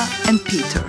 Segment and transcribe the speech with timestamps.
[0.00, 0.88] Laura and Peter.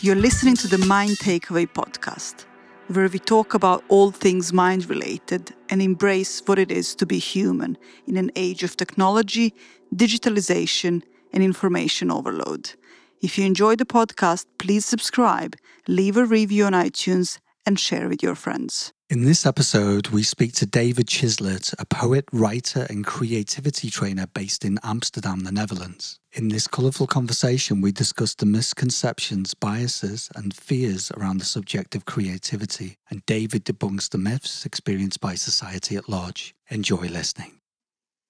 [0.00, 2.44] You're listening to the Mind Takeaway podcast,
[2.88, 7.18] where we talk about all things mind related and embrace what it is to be
[7.18, 7.76] human
[8.06, 9.54] in an age of technology,
[9.94, 12.72] digitalization, and information overload.
[13.20, 15.56] If you enjoy the podcast, please subscribe,
[15.88, 18.92] leave a review on iTunes, and share with your friends.
[19.10, 24.64] In this episode, we speak to David Chislett, a poet, writer, and creativity trainer based
[24.64, 26.18] in Amsterdam, the Netherlands.
[26.32, 32.06] In this colourful conversation, we discuss the misconceptions, biases, and fears around the subject of
[32.06, 36.54] creativity, and David debunks the myths experienced by society at large.
[36.70, 37.60] Enjoy listening.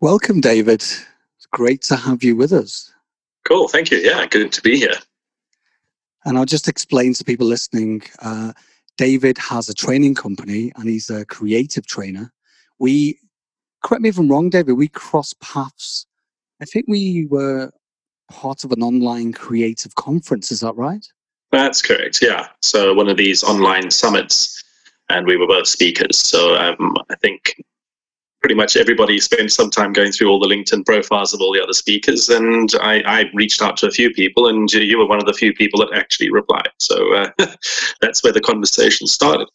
[0.00, 0.82] Welcome, David.
[0.82, 2.92] It's great to have you with us.
[3.46, 3.98] Cool, thank you.
[3.98, 4.96] Yeah, good to be here.
[6.24, 8.02] And I'll just explain to people listening.
[8.20, 8.54] Uh,
[8.96, 12.32] David has a training company and he's a creative trainer.
[12.78, 13.18] We,
[13.82, 16.06] correct me if I'm wrong, David, we crossed paths.
[16.60, 17.70] I think we were
[18.30, 20.52] part of an online creative conference.
[20.52, 21.04] Is that right?
[21.50, 22.20] That's correct.
[22.22, 22.48] Yeah.
[22.62, 24.62] So one of these online summits,
[25.08, 26.18] and we were both speakers.
[26.18, 27.62] So um, I think
[28.44, 31.62] pretty much everybody spent some time going through all the LinkedIn profiles of all the
[31.62, 35.18] other speakers, and I, I reached out to a few people, and you were one
[35.18, 36.68] of the few people that actually replied.
[36.78, 37.30] So uh,
[38.02, 39.48] that's where the conversation started.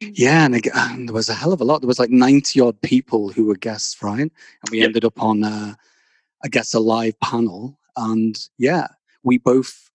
[0.00, 1.80] Yeah, and, and, there was a hell of a lot.
[1.80, 4.18] There was like ninety odd people who were guests, right?
[4.18, 4.32] And
[4.72, 4.88] we yep.
[4.88, 5.74] ended up on, uh,
[6.42, 8.88] I guess, a live panel, and yeah,
[9.22, 9.92] we both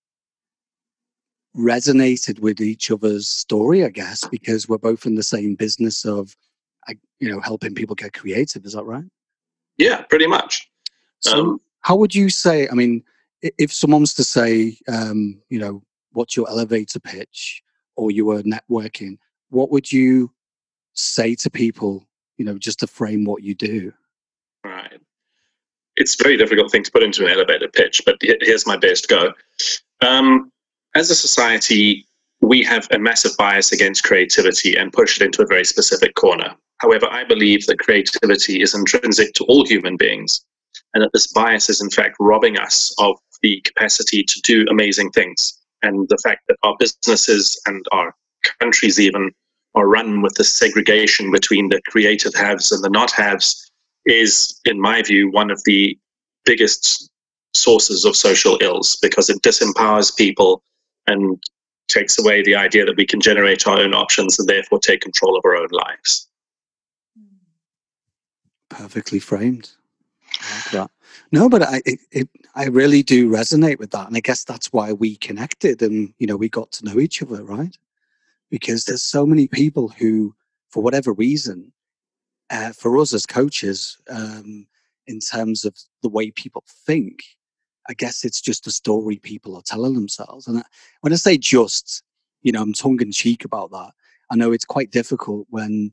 [1.58, 6.38] resonated with each other's story, I guess, because we're both in the same business of
[7.20, 9.06] you know helping people get creative is that right?
[9.78, 10.70] Yeah pretty much.
[11.20, 13.04] So um, how would you say i mean
[13.42, 17.62] if someone's to say um, you know what's your elevator pitch
[17.96, 19.18] or you were networking
[19.50, 20.32] what would you
[20.94, 22.04] say to people
[22.38, 23.94] you know just to frame what you do?
[24.64, 25.00] Right.
[25.96, 29.08] It's a very difficult thing to put into an elevator pitch but here's my best
[29.08, 29.34] go.
[30.02, 30.52] Um,
[30.96, 32.06] as a society
[32.42, 36.56] we have a massive bias against creativity and push it into a very specific corner
[36.80, 40.46] However, I believe that creativity is intrinsic to all human beings,
[40.94, 45.12] and that this bias is in fact robbing us of the capacity to do amazing
[45.12, 45.60] things.
[45.84, 48.16] And the fact that our businesses and our
[48.60, 49.32] countries even
[49.76, 53.72] are run with the segregation between the creative haves and the not haves
[54.06, 55.98] is, in my view, one of the
[56.46, 57.10] biggest
[57.54, 60.64] sources of social ills because it disempowers people
[61.08, 61.42] and
[61.90, 65.38] takes away the idea that we can generate our own options and therefore take control
[65.38, 66.27] of our own lives
[68.78, 69.72] perfectly framed.
[70.42, 70.92] I like that.
[71.32, 74.72] No, but I it, it, I really do resonate with that, and I guess that's
[74.72, 77.78] why we connected, and you know we got to know each other, right?
[78.50, 80.36] Because there's so many people who,
[80.70, 81.74] for whatever reason,
[82.50, 84.68] uh, for us as coaches, um,
[85.08, 87.24] in terms of the way people think,
[87.90, 90.48] I guess it's just a story people are telling themselves.
[90.48, 90.64] And I,
[91.02, 92.04] when I say just,
[92.42, 93.92] you know, I'm tongue in cheek about that.
[94.30, 95.92] I know it's quite difficult when,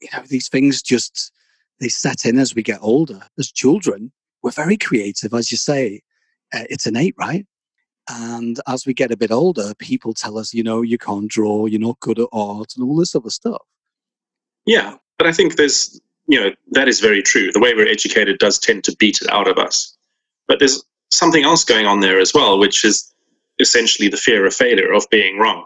[0.00, 1.32] you know, these things just
[1.80, 3.22] they set in as we get older.
[3.38, 6.02] As children, we're very creative, as you say.
[6.54, 7.46] Uh, it's innate, right?
[8.08, 11.66] And as we get a bit older, people tell us, you know, you can't draw,
[11.66, 13.62] you're not good at art, and all this other stuff.
[14.66, 17.52] Yeah, but I think there's, you know, that is very true.
[17.52, 19.96] The way we're educated does tend to beat it out of us.
[20.48, 23.12] But there's something else going on there as well, which is
[23.58, 25.64] essentially the fear of failure, of being wrong.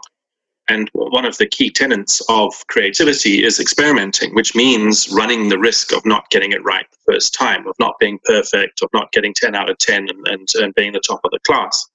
[0.67, 5.91] And one of the key tenets of creativity is experimenting, which means running the risk
[5.91, 9.33] of not getting it right the first time, of not being perfect, of not getting
[9.33, 11.87] 10 out of 10 and, and, and being the top of the class.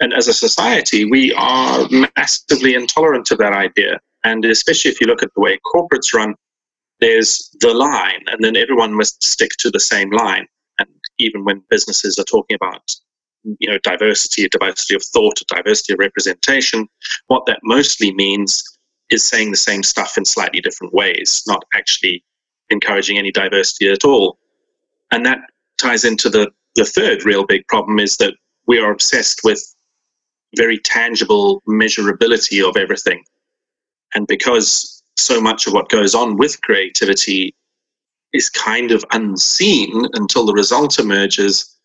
[0.00, 4.00] And as a society, we are massively intolerant to that idea.
[4.24, 6.34] And especially if you look at the way corporates run,
[7.00, 10.46] there's the line, and then everyone must stick to the same line.
[10.78, 10.88] And
[11.18, 12.94] even when businesses are talking about
[13.44, 16.88] you know diversity—a diversity of thought, a diversity of representation.
[17.26, 18.62] What that mostly means
[19.10, 22.24] is saying the same stuff in slightly different ways, not actually
[22.70, 24.38] encouraging any diversity at all.
[25.10, 25.38] And that
[25.78, 28.34] ties into the the third real big problem is that
[28.66, 29.60] we are obsessed with
[30.56, 33.24] very tangible measurability of everything.
[34.14, 37.54] And because so much of what goes on with creativity
[38.32, 41.76] is kind of unseen until the result emerges,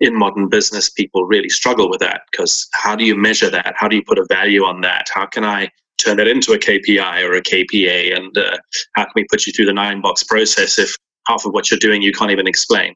[0.00, 3.74] in modern business, people really struggle with that because how do you measure that?
[3.76, 5.08] How do you put a value on that?
[5.12, 8.16] How can I turn that into a KPI or a KPA?
[8.16, 8.56] And uh,
[8.94, 10.94] how can we put you through the nine box process if
[11.26, 12.94] half of what you're doing you can't even explain?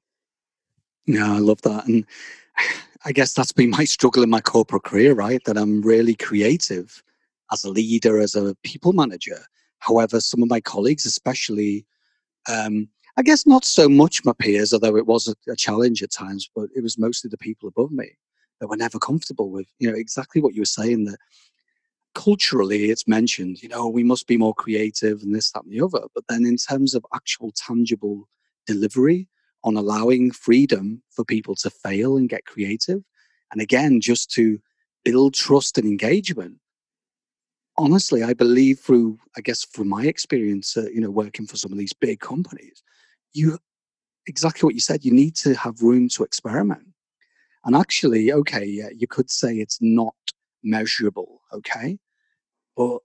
[1.06, 1.86] Yeah, I love that.
[1.86, 2.04] And
[3.04, 5.42] I guess that's been my struggle in my corporate career, right?
[5.44, 7.02] That I'm really creative
[7.52, 9.40] as a leader, as a people manager.
[9.80, 11.84] However, some of my colleagues, especially,
[12.48, 16.10] um, I guess not so much my peers, although it was a, a, challenge at
[16.10, 18.10] times, but it was mostly the people above me
[18.58, 19.66] that we're never comfortable with.
[19.78, 21.18] You know, exactly what you were saying that
[22.14, 25.80] culturally it's mentioned, you know, we must be more creative and this, that, and the
[25.80, 26.06] other.
[26.14, 28.28] But then in terms of actual tangible
[28.66, 29.28] delivery
[29.64, 33.02] on allowing freedom for people to fail and get creative,
[33.52, 34.58] and again, just to
[35.04, 36.56] build trust and engagement.
[37.78, 41.72] Honestly, I believe through, I guess, from my experience, uh, you know, working for some
[41.72, 42.82] of these big companies,
[43.32, 43.58] you
[44.26, 45.04] exactly what you said.
[45.04, 46.86] You need to have room to experiment.
[47.64, 50.14] And actually, okay, yeah, you could say it's not
[50.62, 51.98] measurable, okay?
[52.76, 52.98] But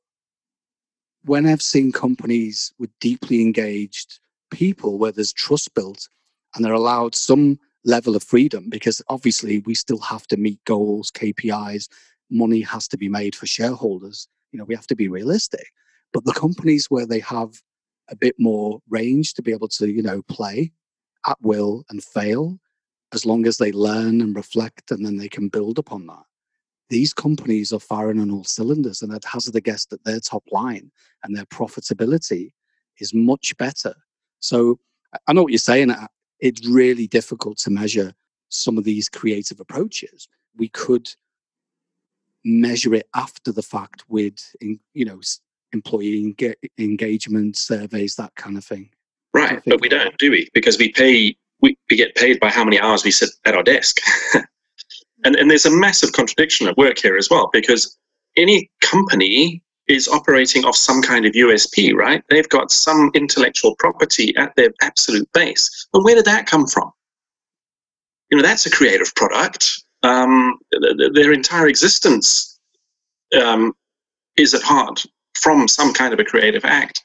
[1.24, 4.20] when I've seen companies with deeply engaged
[4.50, 6.08] people where there's trust built
[6.56, 11.12] and they're allowed some level of freedom, because obviously we still have to meet goals,
[11.12, 11.88] KPIs,
[12.32, 14.28] money has to be made for shareholders.
[14.52, 15.68] You know, we have to be realistic.
[16.14, 17.62] But the companies where they have
[18.10, 20.72] a bit more range to be able to, you know, play
[21.26, 22.60] at will and fail,
[23.14, 26.24] as long as they learn and reflect and then they can build upon that
[26.90, 30.44] these companies are firing on all cylinders and I'd hazard a guess that their top
[30.52, 30.92] line
[31.24, 32.52] and their profitability
[33.00, 33.94] is much better.
[34.40, 34.80] So
[35.28, 35.94] I know what you're saying.
[36.40, 38.14] It's really difficult to measure
[38.50, 40.28] some of these creative approaches.
[40.56, 41.10] We could
[42.46, 45.20] measure it after the fact with, you know,
[45.74, 46.36] employee
[46.78, 48.90] engagement surveys, that kind of thing.
[49.34, 50.50] Right, but we don't, do we?
[50.54, 53.64] Because we pay, we, we get paid by how many hours we sit at our
[53.64, 54.00] desk.
[55.24, 57.98] And, and there's a massive contradiction at work here as well, because
[58.38, 62.24] any company is operating off some kind of USP, right?
[62.30, 65.88] They've got some intellectual property at their absolute base.
[65.94, 66.92] And where did that come from?
[68.30, 69.72] You know, that's a creative product.
[70.04, 70.60] Um,
[71.14, 72.60] their entire existence
[73.42, 73.74] um,
[74.38, 75.04] is at heart
[75.42, 77.04] from some kind of a creative act.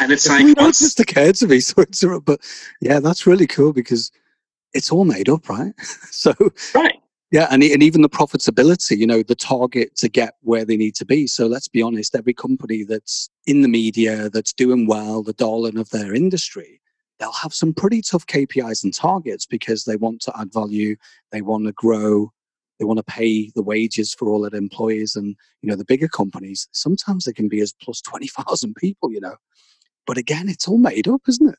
[0.00, 2.40] And it's like, not just occurred to me, so it's, but
[2.80, 4.10] yeah, that's really cool because
[4.72, 5.74] it's all made up, right?
[5.80, 6.34] so
[6.74, 7.00] right.
[7.32, 10.96] Yeah, and, and even the profitability, you know, the target to get where they need
[10.96, 11.28] to be.
[11.28, 15.78] So let's be honest, every company that's in the media, that's doing well, the Darling
[15.78, 16.80] of their industry,
[17.20, 20.96] they'll have some pretty tough KPIs and targets because they want to add value,
[21.30, 22.32] they want to grow,
[22.80, 25.14] they want to pay the wages for all their employees.
[25.14, 29.20] And, you know, the bigger companies, sometimes they can be as plus 20,000 people, you
[29.20, 29.36] know.
[30.06, 31.58] But again, it's all made up, isn't it?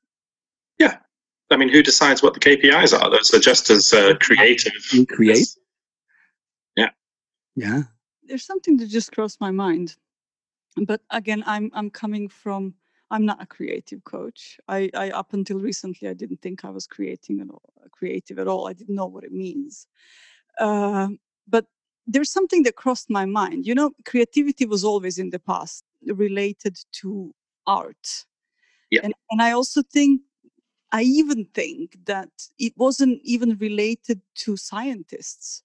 [0.80, 0.98] Yeah,
[1.52, 3.10] I mean, who decides what the KPIs are?
[3.10, 4.74] Those are just as uh, creative.
[5.10, 5.48] create.
[6.76, 6.90] Yeah.
[7.56, 7.84] Yeah.
[8.24, 9.96] There's something that just crossed my mind,
[10.86, 12.74] but again, I'm I'm coming from.
[13.10, 14.58] I'm not a creative coach.
[14.70, 18.48] I, I up until recently, I didn't think I was creating at all, creative at
[18.48, 18.70] all.
[18.70, 19.86] I didn't know what it means.
[20.60, 21.10] Uh,
[21.48, 21.66] but
[22.08, 23.66] there's something that crossed my mind.
[23.66, 27.34] You know, creativity was always in the past related to
[27.68, 28.26] art.
[28.90, 29.02] Yeah.
[29.04, 30.22] And, and I also think
[30.92, 35.64] I even think that it wasn't even related to scientists,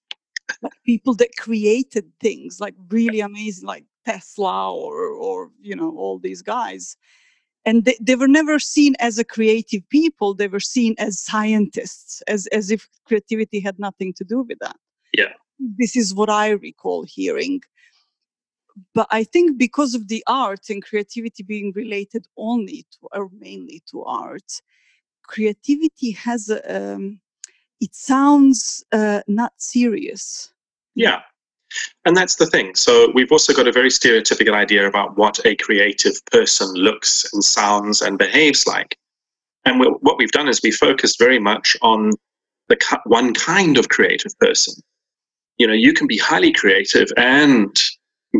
[0.61, 6.17] like people that created things like really amazing, like Tesla or, or you know, all
[6.17, 6.95] these guys.
[7.67, 10.33] And they, they were never seen as a creative people.
[10.33, 14.77] They were seen as scientists, as, as if creativity had nothing to do with that.
[15.13, 15.33] Yeah.
[15.59, 17.61] This is what I recall hearing.
[18.93, 23.83] But I think because of the art and creativity being related only to, or mainly
[23.91, 24.61] to art,
[25.23, 27.19] creativity has a, um,
[27.81, 30.53] it sounds uh, not serious.
[30.95, 31.21] Yeah.
[32.05, 32.75] And that's the thing.
[32.75, 37.43] So we've also got a very stereotypical idea about what a creative person looks and
[37.43, 38.97] sounds and behaves like.
[39.65, 42.11] And we what we've done is we focused very much on
[42.69, 44.75] the one kind of creative person.
[45.57, 47.75] You know, you can be highly creative and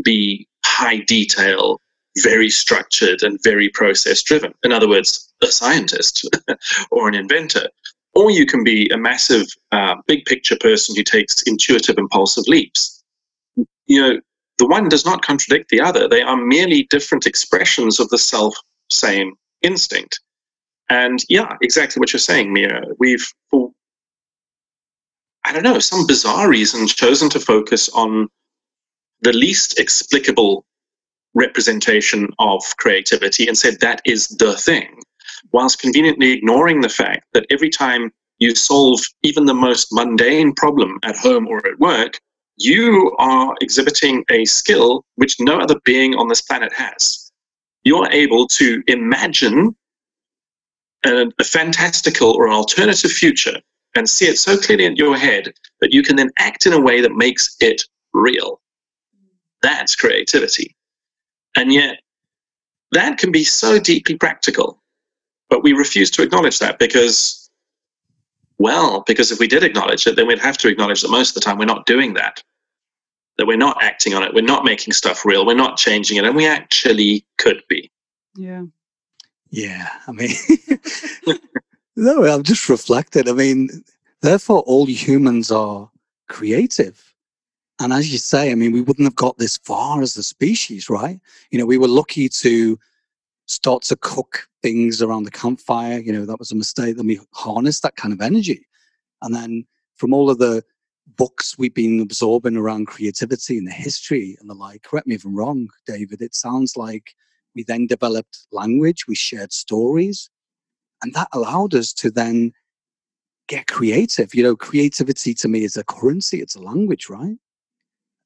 [0.03, 1.81] be high detail,
[2.24, 4.53] very structured, and very process driven.
[4.63, 6.27] In other words, a scientist
[6.91, 7.67] or an inventor.
[8.13, 12.96] Or you can be a massive, uh, big picture person who takes intuitive, impulsive leaps.
[13.88, 14.20] You know,
[14.58, 16.08] the one does not contradict the other.
[16.08, 18.56] They are merely different expressions of the self
[18.91, 20.20] same instinct.
[20.89, 22.82] And yeah, exactly what you're saying, Mia.
[23.00, 23.72] We've, for,
[25.44, 28.29] I don't know, some bizarre reason, chosen to focus on
[29.22, 30.65] the least explicable
[31.34, 34.98] representation of creativity and said that is the thing
[35.51, 41.00] whilst conveniently ignoring the fact that every time you solve even the most mundane problem
[41.03, 42.20] at home or at work,
[42.57, 47.31] you are exhibiting a skill which no other being on this planet has.
[47.83, 49.75] You're able to imagine
[51.05, 53.57] a, a fantastical or an alternative future
[53.95, 56.81] and see it so clearly in your head that you can then act in a
[56.81, 57.83] way that makes it
[58.13, 58.59] real.
[59.61, 60.75] That's creativity.
[61.55, 61.99] And yet,
[62.91, 64.81] that can be so deeply practical.
[65.49, 67.47] But we refuse to acknowledge that because
[68.59, 71.35] well, because if we did acknowledge it, then we'd have to acknowledge that most of
[71.35, 72.41] the time we're not doing that.
[73.38, 76.25] That we're not acting on it, we're not making stuff real, we're not changing it,
[76.25, 77.91] and we actually could be.
[78.36, 78.63] Yeah.
[79.50, 80.36] Yeah, I mean,
[81.96, 83.29] no, I'm just reflected.
[83.29, 83.84] I mean,
[84.22, 85.89] therefore, all humans are
[86.27, 87.13] creative.
[87.79, 90.89] And as you say, I mean, we wouldn't have got this far as a species,
[90.89, 91.20] right?
[91.51, 92.77] You know, we were lucky to
[93.46, 96.00] start to cook things around the campfire.
[96.00, 96.98] You know, that was a mistake.
[96.98, 98.65] Then we harnessed that kind of energy.
[99.22, 99.65] And then
[99.96, 100.63] from all of the
[101.15, 105.25] books we've been absorbing around creativity and the history and the like, correct me if
[105.25, 107.15] I'm wrong, David, it sounds like
[107.55, 110.29] we then developed language, we shared stories,
[111.01, 112.51] and that allowed us to then
[113.47, 114.35] get creative.
[114.35, 117.37] You know, creativity to me is a currency, it's a language, right?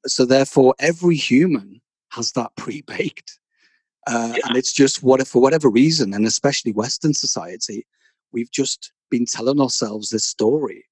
[0.06, 3.38] So therefore, every human has that pre-baked.
[4.08, 4.48] Uh, yeah.
[4.48, 7.86] And it's just what, for whatever reason, and especially Western society,
[8.32, 10.84] we've just been telling ourselves this story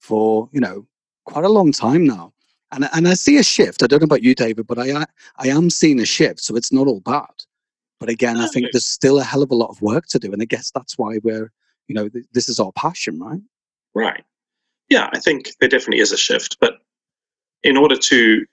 [0.00, 0.86] for you know
[1.26, 2.32] quite a long time now.
[2.72, 3.82] And and I see a shift.
[3.82, 5.04] I don't know about you, David, but I
[5.36, 6.40] I am seeing a shift.
[6.40, 7.44] So it's not all bad.
[7.98, 10.32] But again, I think there's still a hell of a lot of work to do.
[10.32, 11.50] And I guess that's why we're,
[11.88, 13.40] you know, th- this is our passion, right?
[13.94, 14.22] Right.
[14.90, 16.58] Yeah, I think there definitely is a shift.
[16.60, 16.74] But
[17.62, 18.44] in order to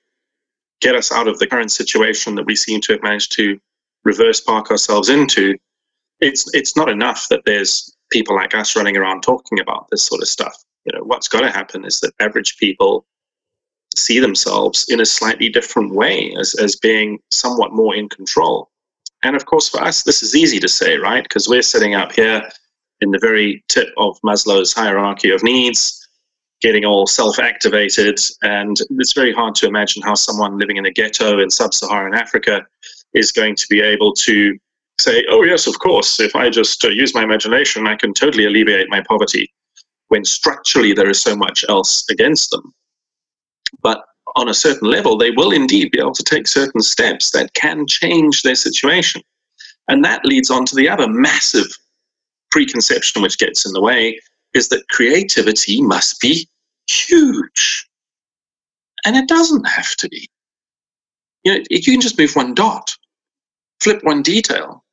[0.79, 3.59] get us out of the current situation that we seem to have managed to
[4.05, 5.57] reverse park ourselves into,
[6.21, 10.21] it's it's not enough that there's people like us running around talking about this sort
[10.21, 10.55] of stuff.
[10.85, 13.05] You know, what's got to happen is that average people
[13.95, 18.69] see themselves in a slightly different way as, as being somewhat more in control.
[19.23, 21.23] And of course, for us, this is easy to say, right?
[21.23, 22.49] Because we're sitting up here
[23.01, 26.07] in the very tip of Maslow's hierarchy of needs,
[26.61, 28.19] getting all self activated.
[28.41, 32.13] And it's very hard to imagine how someone living in a ghetto in sub Saharan
[32.13, 32.65] Africa
[33.13, 34.57] is going to be able to
[34.99, 38.45] say, oh, yes, of course, if I just uh, use my imagination, I can totally
[38.45, 39.51] alleviate my poverty,
[40.13, 42.71] when structurally there is so much else against them.
[43.81, 44.05] But
[44.35, 47.87] on a certain level, they will indeed be able to take certain steps that can
[47.87, 49.23] change their situation.
[49.87, 51.65] And that leads on to the other massive
[52.51, 54.19] preconception which gets in the way
[54.53, 56.47] is that creativity must be
[56.87, 57.89] huge.
[59.05, 60.29] And it doesn't have to be.
[61.43, 62.95] You know, you can just move one dot,
[63.81, 64.85] flip one detail.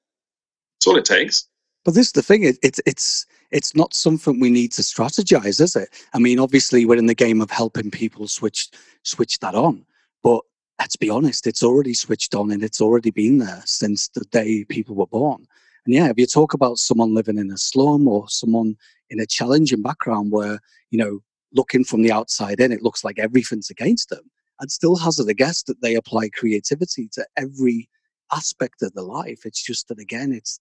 [0.78, 1.46] That's all it takes.
[1.84, 5.60] But this is the thing, it, it's it's it's not something we need to strategize,
[5.60, 5.88] is it?
[6.14, 8.68] I mean, obviously we're in the game of helping people switch
[9.02, 9.84] switch that on.
[10.22, 10.42] But
[10.78, 14.64] let's be honest, it's already switched on and it's already been there since the day
[14.64, 15.46] people were born.
[15.86, 18.76] And yeah, if you talk about someone living in a slum or someone
[19.08, 21.20] in a challenging background where, you know,
[21.52, 24.30] looking from the outside in, it looks like everything's against them,
[24.60, 27.88] I'd still hazard a guess that they apply creativity to every
[28.32, 29.44] aspect of their life.
[29.44, 30.60] It's just that again, it's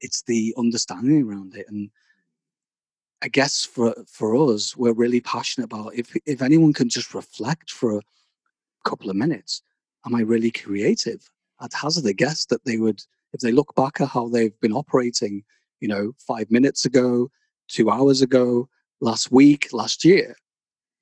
[0.00, 1.66] it's the understanding around it.
[1.68, 1.90] And
[3.22, 7.70] I guess for for us, we're really passionate about if if anyone can just reflect
[7.70, 8.02] for a
[8.88, 9.62] couple of minutes,
[10.06, 11.28] am I really creative?
[11.60, 14.72] I'd hazard a guess that they would, if they look back at how they've been
[14.72, 15.42] operating,
[15.80, 17.30] you know, five minutes ago,
[17.68, 18.68] two hours ago,
[19.00, 20.36] last week, last year,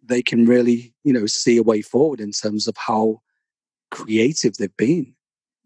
[0.03, 3.21] they can really, you know, see a way forward in terms of how
[3.91, 5.15] creative they've been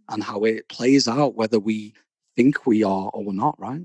[0.08, 1.94] and how it plays out, whether we
[2.36, 3.82] think we are or we're not, right?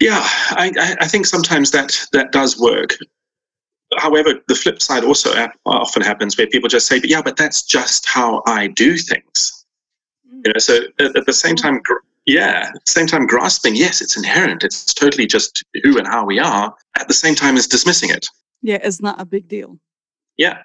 [0.00, 2.96] Yeah, I, I think sometimes that that does work.
[3.98, 5.30] However, the flip side also
[5.66, 9.66] often happens where people just say, "But "Yeah, but that's just how I do things."
[10.26, 10.46] Mm.
[10.46, 11.82] You know, so at, at the same time,
[12.24, 14.64] yeah, at the same time, grasping, yes, it's inherent.
[14.64, 16.74] It's totally just who and how we are.
[16.98, 18.26] At the same time, as dismissing it.
[18.62, 19.78] Yeah, it's not a big deal.
[20.38, 20.62] Yeah.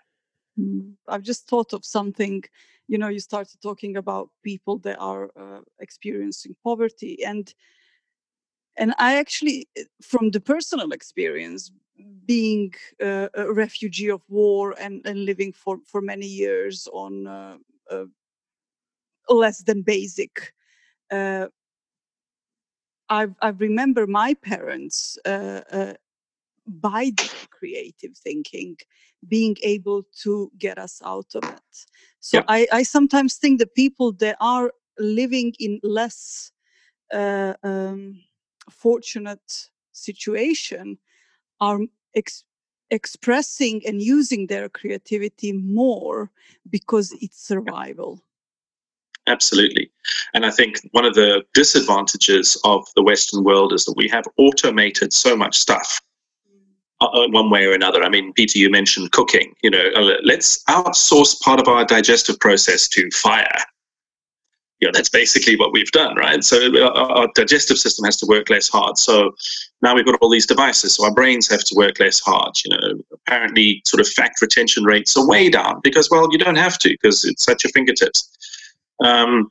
[0.58, 0.94] Mm.
[1.10, 2.44] I've just thought of something.
[2.88, 7.54] You know, you started talking about people that are uh, experiencing poverty, and
[8.86, 11.72] and i actually eh, from the personal experience
[12.26, 17.58] being uh, a refugee of war and, and living for, for many years on uh,
[17.90, 18.06] uh,
[19.30, 20.54] less than basic
[21.12, 21.48] uh,
[23.10, 25.94] I, I remember my parents uh, uh,
[26.68, 27.12] by
[27.50, 28.78] creative thinking
[29.28, 31.76] being able to get us out of it
[32.20, 32.44] so.
[32.48, 36.52] I, I sometimes think the people that are living in less
[37.14, 38.20] um,
[38.70, 40.98] fortunate situation
[41.62, 41.80] are
[42.16, 42.44] ex-
[42.92, 46.32] expressing and using their creativity more
[46.70, 48.22] because it's survival.
[49.28, 49.90] Absolutely.
[50.34, 54.26] And I think one of the disadvantages of the Western world is that we have
[54.38, 56.00] automated so much stuff
[57.02, 58.04] uh, uh one way or another.
[58.04, 59.56] I mean, Peter, you mentioned cooking.
[59.64, 63.66] You know, uh, let's outsource part of our digestive process to fire
[64.86, 66.44] you know, that's basically what we've done, right?
[66.44, 69.00] So uh, our, our digestive system has to work less hard.
[69.00, 69.34] So
[69.82, 72.54] now we've got all these devices, so our brains have to work less hard.
[72.64, 76.58] You know, apparently, sort of fact retention rates are way down because, well, you don't
[76.58, 78.30] have to because it's at your fingertips.
[79.04, 79.50] Um,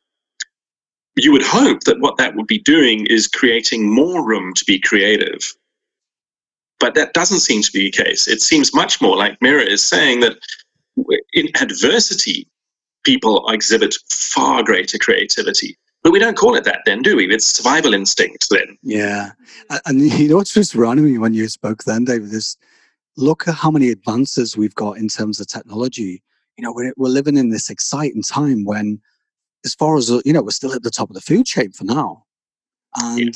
[1.16, 4.78] you would hope that what that would be doing is creating more room to be
[4.78, 5.40] creative.
[6.78, 8.28] But that doesn't seem to be the case.
[8.28, 10.36] It seems much more like Mira is saying that
[11.32, 12.46] in adversity,
[13.04, 15.76] people exhibit far greater creativity.
[16.02, 17.32] But we don't call it that then, do we?
[17.32, 18.76] It's survival instinct then.
[18.82, 19.30] Yeah.
[19.86, 22.58] And you know what's just running me when you spoke then, David, is
[23.16, 26.22] look at how many advances we've got in terms of technology.
[26.58, 29.00] You know, we're, we're living in this exciting time when
[29.64, 31.84] as far as you know, we're still at the top of the food chain for
[31.84, 32.24] now,
[32.96, 33.34] and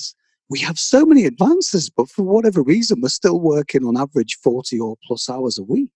[0.51, 1.91] we have so many advances.
[1.91, 5.91] But for whatever reason, we're still working on average forty or plus hours a week,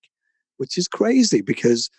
[0.57, 1.91] which is crazy because,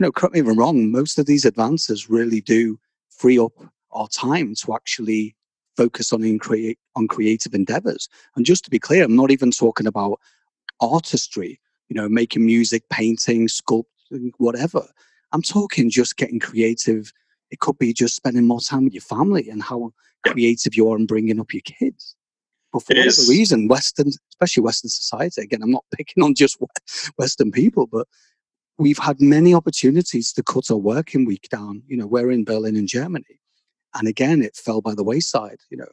[0.00, 0.90] you know, correct me if I'm wrong.
[0.90, 2.78] Most of these advances really do
[3.10, 3.52] free up
[3.92, 5.36] our time to actually
[5.76, 8.08] focus on in create on creative endeavors.
[8.34, 10.18] And just to be clear, I'm not even talking about
[10.80, 11.60] artistry.
[11.88, 14.86] You know, making music, painting, sculpting, whatever.
[15.32, 17.12] I'm talking just getting creative
[17.50, 19.92] it could be just spending more time with your family and how
[20.26, 22.14] creative you are in bringing up your kids.
[22.72, 26.58] But for whatever reason, Western, especially Western society, again, I'm not picking on just
[27.16, 28.06] Western people, but
[28.80, 31.82] we've had many opportunities to cut our working week down.
[31.86, 33.38] You know, we're in Berlin and Germany.
[33.94, 35.58] And again, it fell by the wayside.
[35.70, 35.88] You know,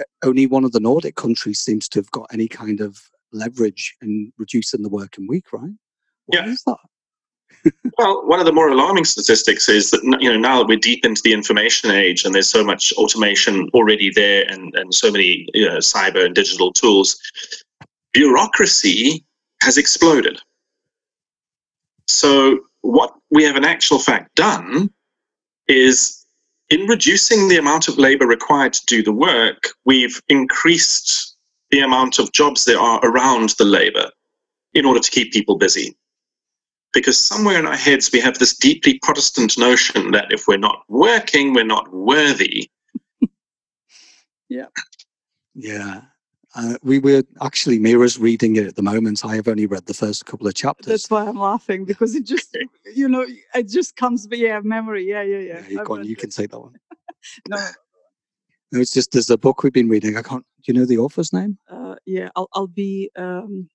[0.00, 3.00] uh, only one of the Nordic countries seems to have got any kind of
[3.32, 5.70] leverage in reducing the working week, right?
[6.26, 6.46] Why yeah.
[6.46, 6.76] is that?
[7.98, 11.04] well, one of the more alarming statistics is that you know now that we're deep
[11.04, 15.46] into the information age, and there's so much automation already there, and and so many
[15.54, 17.16] you know, cyber and digital tools.
[18.12, 19.24] Bureaucracy
[19.62, 20.40] has exploded.
[22.08, 24.90] So what we have in actual fact done
[25.68, 26.24] is
[26.70, 31.36] in reducing the amount of labor required to do the work, we've increased
[31.70, 34.10] the amount of jobs there are around the labor
[34.74, 35.96] in order to keep people busy
[36.96, 40.82] because somewhere in our heads we have this deeply Protestant notion that if we're not
[40.88, 42.70] working, we're not worthy.
[44.48, 44.66] yeah.
[45.54, 46.00] Yeah.
[46.56, 49.22] Uh, we were actually Mira's reading it at the moment.
[49.26, 50.86] I have only read the first couple of chapters.
[50.86, 52.56] That's why I'm laughing because it just,
[52.94, 54.26] you know, it just comes.
[54.30, 55.06] Yeah, memory.
[55.06, 55.62] Yeah, yeah, yeah.
[55.68, 56.72] yeah you, you can say that one.
[57.48, 57.56] no.
[58.72, 60.16] no, it's just there's a book we've been reading.
[60.16, 60.46] I can't.
[60.64, 61.58] Do you know the author's name?
[61.68, 63.68] Uh, yeah, I'll I'll be um,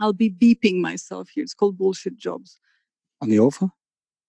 [0.00, 1.44] I'll be beeping myself here.
[1.44, 2.58] It's called bullshit jobs.
[3.20, 3.66] On the author?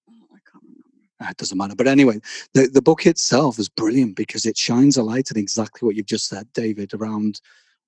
[0.10, 0.84] Oh, I can't remember.
[1.21, 1.76] Ah, it doesn't matter.
[1.76, 2.19] But anyway,
[2.54, 6.06] the, the book itself is brilliant because it shines a light on exactly what you've
[6.06, 7.39] just said, David, around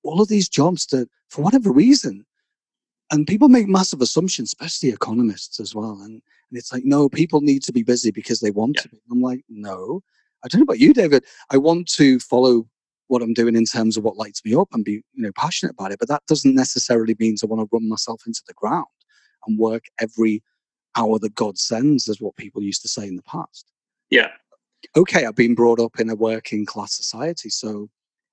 [0.04, 2.26] all of these jobs that, for whatever reason,
[3.12, 6.00] and people make massive assumptions, especially economists as well.
[6.02, 8.82] And, and it's like, no, people need to be busy because they want yeah.
[8.84, 9.02] to be.
[9.12, 10.02] I'm like, no.
[10.44, 11.26] I don't know about you, David.
[11.50, 12.68] I want to follow
[13.08, 15.74] what I'm doing in terms of what lights me up and be, you know, passionate
[15.74, 16.00] about it.
[16.00, 18.86] But that doesn't necessarily mean I want to run myself into the ground
[19.48, 20.44] and work every
[20.96, 23.72] hour that God sends, as what people used to say in the past.
[24.10, 24.30] Yeah.
[24.96, 27.90] Okay, I've been brought up in a working class society, so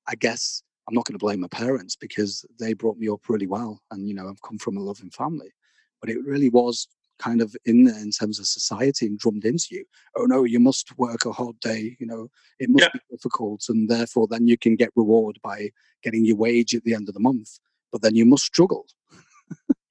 [0.07, 3.47] I guess I'm not going to blame my parents because they brought me up really
[3.47, 5.53] well, and you know, I've come from a loving family.
[6.01, 6.87] But it really was
[7.19, 9.85] kind of in there in terms of society and drummed into you.
[10.17, 11.97] Oh no, you must work a hard day.
[11.99, 12.91] You know, it must yeah.
[12.93, 15.71] be difficult, and therefore then you can get reward by
[16.03, 17.59] getting your wage at the end of the month.
[17.93, 18.87] But then you must struggle.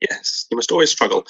[0.09, 1.25] yes, you must always struggle,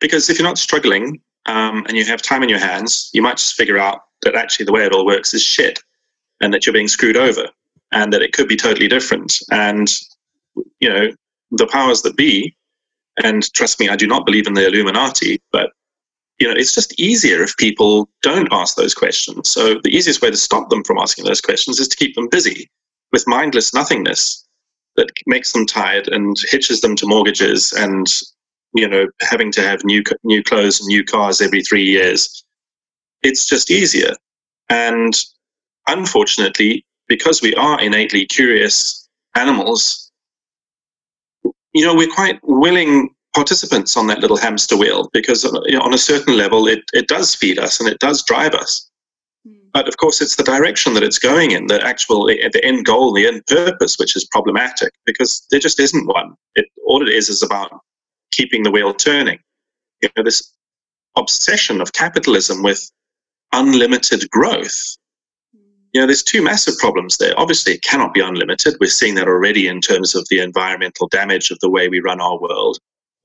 [0.00, 3.36] because if you're not struggling um, and you have time in your hands, you might
[3.36, 5.80] just figure out that actually the way it all works is shit,
[6.40, 7.48] and that you're being screwed over,
[7.92, 9.38] and that it could be totally different.
[9.50, 9.92] And
[10.80, 11.12] you know,
[11.52, 12.54] the powers that be
[13.22, 15.70] and trust me, I do not believe in the Illuminati, but
[16.38, 19.50] you know, it's just easier if people don't ask those questions.
[19.50, 22.28] So the easiest way to stop them from asking those questions is to keep them
[22.30, 22.70] busy
[23.12, 24.46] with mindless nothingness
[24.96, 28.06] that makes them tired and hitches them to mortgages and
[28.72, 32.44] you know having to have new new clothes and new cars every 3 years.
[33.22, 34.14] It's just easier.
[34.70, 35.12] And
[35.88, 40.12] unfortunately, because we are innately curious animals,
[41.74, 45.92] you know, we're quite willing participants on that little hamster wheel because you know, on
[45.92, 48.88] a certain level it, it does feed us and it does drive us.
[49.44, 49.54] Hmm.
[49.72, 53.12] But of course, it's the direction that it's going in, the actual, the end goal,
[53.12, 56.34] the end purpose, which is problematic because there just isn't one.
[56.54, 57.72] It, all it is is about
[58.30, 59.40] keeping the wheel turning.
[60.00, 60.54] You know, this
[61.16, 62.88] obsession of capitalism with
[63.52, 64.96] unlimited growth
[65.92, 67.38] you know, there's two massive problems there.
[67.38, 68.76] Obviously, it cannot be unlimited.
[68.80, 72.20] We're seeing that already in terms of the environmental damage of the way we run
[72.20, 72.78] our world.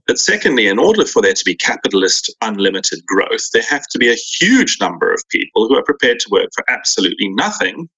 [0.08, 4.10] But secondly, in order for there to be capitalist unlimited growth, there have to be
[4.10, 7.90] a huge number of people who are prepared to work for absolutely nothing,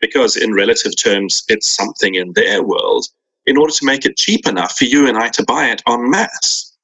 [0.00, 3.06] because in relative terms, it's something in their world,
[3.46, 6.10] in order to make it cheap enough for you and I to buy it en
[6.10, 6.76] masse.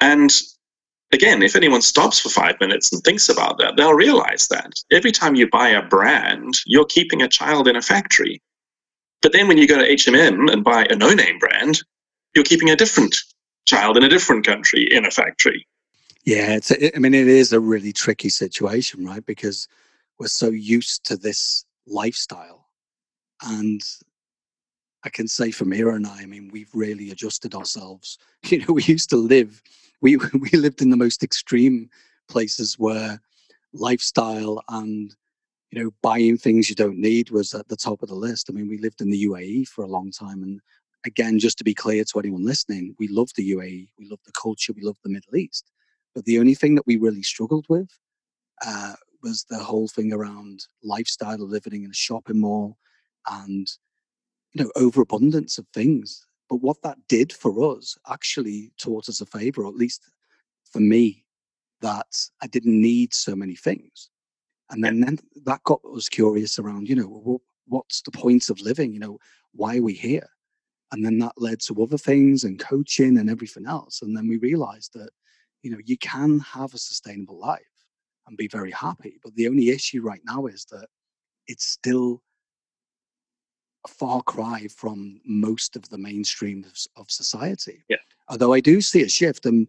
[0.00, 0.30] And
[1.12, 5.12] again, if anyone stops for five minutes and thinks about that, they'll realize that every
[5.12, 8.42] time you buy a brand, you're keeping a child in a factory.
[9.22, 11.82] But then when you go to H&M and buy a no-name brand,
[12.34, 13.16] you're keeping a different
[13.66, 15.66] child in a different country in a factory.
[16.24, 16.70] Yeah, it's.
[16.70, 19.24] A, I mean, it is a really tricky situation, right?
[19.24, 19.66] Because
[20.18, 22.66] we're so used to this lifestyle,
[23.42, 23.82] and
[25.04, 28.18] I can say for Mira and I, I mean, we've really adjusted ourselves.
[28.48, 29.62] You know, we used to live,
[30.00, 31.88] we we lived in the most extreme
[32.28, 33.20] places where
[33.72, 35.14] lifestyle and
[35.70, 38.48] you know buying things you don't need was at the top of the list.
[38.48, 40.60] I mean, we lived in the UAE for a long time, and
[41.04, 44.32] again, just to be clear to anyone listening, we love the UAE, we love the
[44.32, 45.70] culture, we love the Middle East.
[46.14, 47.88] But the only thing that we really struggled with
[48.66, 52.76] uh, was the whole thing around lifestyle, living in a shopping mall,
[53.30, 53.68] and
[54.52, 56.26] you know, overabundance of things.
[56.48, 60.10] But what that did for us actually taught us a favor, or at least
[60.72, 61.24] for me,
[61.80, 64.10] that I didn't need so many things.
[64.70, 68.60] And then, then that got us curious around, you know, well, what's the point of
[68.60, 68.92] living?
[68.92, 69.18] You know,
[69.52, 70.28] why are we here?
[70.92, 74.36] and then that led to other things and coaching and everything else and then we
[74.38, 75.10] realized that
[75.62, 77.60] you know you can have a sustainable life
[78.26, 80.86] and be very happy but the only issue right now is that
[81.46, 82.22] it's still
[83.84, 87.84] a far cry from most of the mainstream of, of society.
[87.88, 87.96] Yeah.
[88.28, 89.66] Although i do see a shift and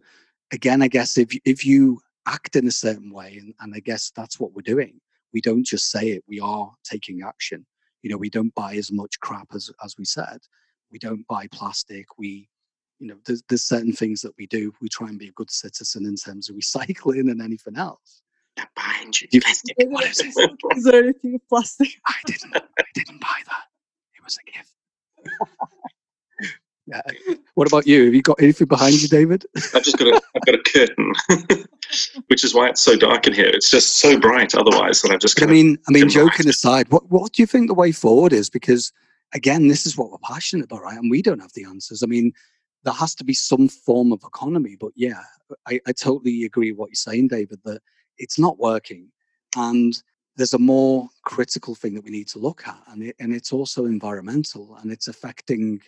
[0.52, 4.12] again i guess if if you act in a certain way and, and i guess
[4.14, 5.00] that's what we're doing
[5.32, 7.64] we don't just say it we are taking action.
[8.02, 10.38] You know we don't buy as much crap as as we said.
[10.90, 12.06] We don't buy plastic.
[12.18, 12.48] We
[12.98, 14.72] you know there's, there's certain things that we do.
[14.80, 18.22] We try and be a good citizen in terms of recycling and anything else.
[19.22, 19.76] You, you plastic.
[20.76, 21.88] Is there anything plastic?
[22.06, 23.64] i didn't i didn't buy that
[24.20, 24.72] it was a gift
[26.86, 27.00] yeah.
[27.54, 30.46] what about you have you got anything behind you david I've just got a, I've
[30.46, 31.12] got a curtain,
[32.28, 33.48] which is why it's so dark in here.
[33.48, 37.10] It's just so bright otherwise that I've just I mean, I mean, joking aside, what
[37.10, 38.48] what do you think the way forward is?
[38.48, 38.92] Because
[39.32, 40.96] again, this is what we're passionate about, right?
[40.96, 42.02] And we don't have the answers.
[42.02, 42.32] I mean,
[42.84, 45.20] there has to be some form of economy, but yeah,
[45.66, 47.60] I, I totally agree with what you're saying, David.
[47.64, 47.80] That
[48.18, 49.10] it's not working,
[49.56, 50.00] and
[50.40, 53.52] there's a more critical thing that we need to look at, and it, and it's
[53.52, 55.80] also environmental, and it's affecting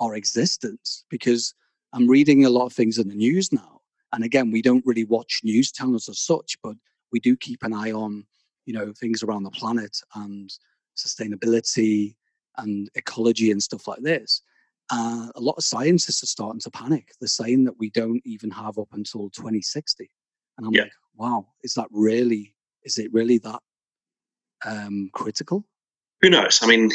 [0.00, 1.04] our existence.
[1.08, 1.54] Because
[1.92, 3.80] I'm reading a lot of things in the news now,
[4.12, 6.74] and again, we don't really watch news channels as such, but
[7.12, 8.24] we do keep an eye on
[8.66, 10.52] you know things around the planet and
[10.96, 12.16] sustainability
[12.58, 14.42] and ecology and stuff like this
[14.90, 18.50] uh, a lot of scientists are starting to panic they're saying that we don't even
[18.50, 20.10] have up until 2060
[20.58, 20.82] and i'm Yeah.
[20.82, 22.54] like wow is that really
[22.84, 23.60] is it really that
[24.64, 25.64] um critical
[26.24, 26.60] who knows?
[26.62, 26.90] I mean,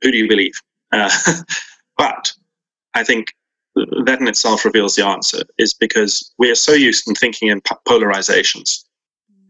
[0.00, 0.54] who do you believe?
[0.92, 1.10] Uh,
[1.98, 2.32] but
[2.94, 3.34] I think
[3.74, 7.60] that in itself reveals the answer is because we are so used in thinking in
[7.88, 8.84] polarizations.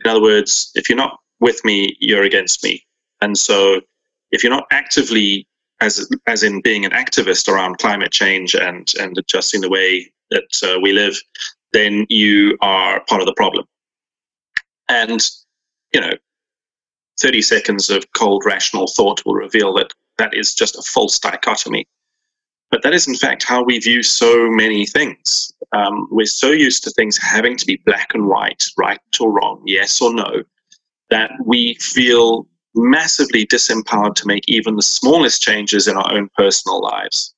[0.02, 2.82] In other words, if you're not with me, you're against me.
[3.20, 3.82] And so
[4.30, 5.46] if you're not actively,
[5.82, 10.62] as, as in being an activist around climate change and, and adjusting the way that
[10.64, 11.20] uh, we live,
[11.74, 13.66] then you are part of the problem.
[14.88, 15.20] And,
[15.92, 16.12] you know,
[17.22, 21.86] 30 seconds of cold rational thought will reveal that that is just a false dichotomy.
[22.70, 25.52] But that is, in fact, how we view so many things.
[25.72, 29.62] Um, we're so used to things having to be black and white, right or wrong,
[29.66, 30.42] yes or no,
[31.10, 36.80] that we feel massively disempowered to make even the smallest changes in our own personal
[36.80, 37.34] lives.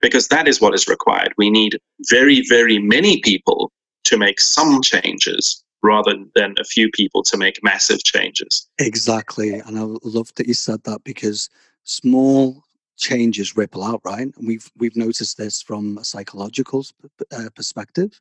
[0.00, 1.32] Because that is what is required.
[1.38, 1.78] We need
[2.10, 3.72] very, very many people
[4.04, 8.68] to make some changes rather than a few people to make massive changes.
[8.78, 11.48] exactly and i love that you said that because
[11.84, 12.62] small
[12.96, 16.84] changes ripple out right and we've we've noticed this from a psychological
[17.32, 18.20] uh, perspective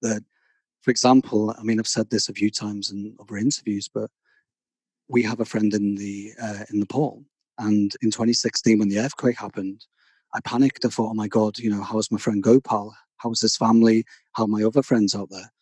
[0.00, 0.22] that
[0.80, 4.08] for example i mean i've said this a few times in other interviews but
[5.12, 7.22] we have a friend in the uh, in Nepal,
[7.58, 9.84] and in 2016 when the earthquake happened,
[10.34, 10.84] I panicked.
[10.84, 12.94] I thought, "Oh my God, you know, how's my friend Gopal?
[13.18, 14.04] How's his family?
[14.32, 15.52] How are my other friends out there?"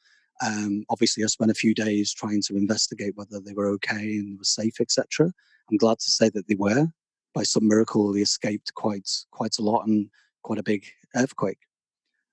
[0.44, 4.38] Um, obviously, I spent a few days trying to investigate whether they were okay and
[4.38, 5.32] were safe, etc.
[5.70, 6.86] I'm glad to say that they were.
[7.34, 10.08] By some miracle, they escaped quite quite a lot and
[10.42, 11.60] quite a big earthquake.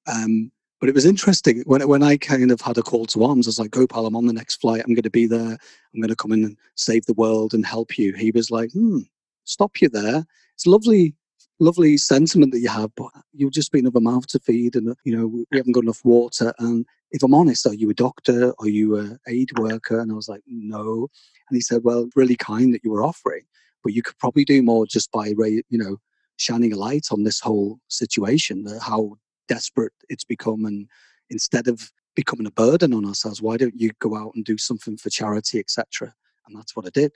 [0.07, 3.47] Um, but it was interesting when when I kind of had a call to arms.
[3.47, 4.81] I was like, "Gopal, I'm on the next flight.
[4.81, 5.57] I'm going to be there.
[5.93, 8.71] I'm going to come in and save the world and help you." He was like,
[8.71, 8.99] "Hmm,
[9.43, 10.25] stop you there.
[10.55, 11.15] It's lovely
[11.59, 14.95] lovely sentiment that you have, but you've just been of a mouth to feed, and
[15.03, 16.53] you know we haven't got enough water.
[16.59, 18.53] And if I'm honest, are you a doctor?
[18.59, 19.99] Are you a aid worker?
[19.99, 21.07] And I was like, no.
[21.49, 23.43] And he said, well, really kind that you were offering,
[23.83, 25.97] but you could probably do more just by you know
[26.37, 29.17] shining a light on this whole situation, how
[29.47, 30.87] desperate it's become, and
[31.29, 34.97] instead of becoming a burden on ourselves, why don't you go out and do something
[34.97, 36.13] for charity, etc.
[36.47, 37.13] And that's what I did.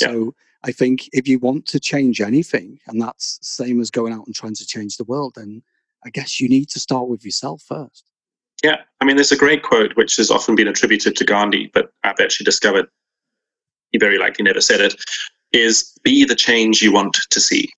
[0.00, 0.08] Yeah.
[0.08, 4.26] So I think if you want to change anything, and that's same as going out
[4.26, 5.62] and trying to change the world, then
[6.04, 8.04] I guess you need to start with yourself first.
[8.64, 11.90] Yeah, I mean, there's a great quote which has often been attributed to Gandhi, but
[12.04, 12.86] I've actually discovered
[13.92, 14.94] he very likely never said it.
[15.52, 17.68] Is be the change you want to see.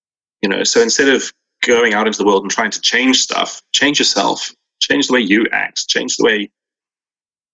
[0.42, 1.32] You know, so instead of
[1.64, 5.20] going out into the world and trying to change stuff, change yourself, change the way
[5.20, 6.50] you act, change the way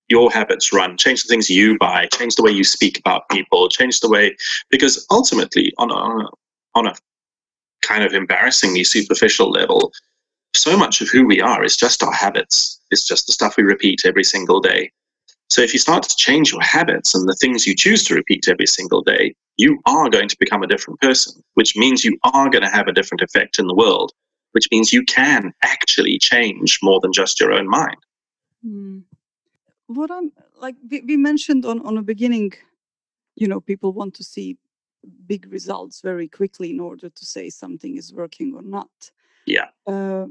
[0.08, 3.68] your habits run, change the things you buy, change the way you speak about people,
[3.68, 4.36] change the way,
[4.70, 6.28] because ultimately, on a, on a,
[6.74, 6.94] on a
[7.82, 9.92] kind of embarrassingly superficial level,
[10.54, 12.80] so much of who we are is just our habits.
[12.90, 14.92] It's just the stuff we repeat every single day.
[15.50, 18.48] So if you start to change your habits and the things you choose to repeat
[18.48, 22.48] every single day, you are going to become a different person, which means you are
[22.48, 24.12] going to have a different effect in the world,
[24.52, 27.98] which means you can actually change more than just your own mind.
[28.66, 29.02] Mm
[29.86, 32.52] what I'm like we, we mentioned on on the beginning,
[33.36, 34.56] you know, people want to see
[35.26, 38.88] big results very quickly in order to say something is working or not.
[39.46, 39.68] Yeah.
[39.86, 40.26] Uh,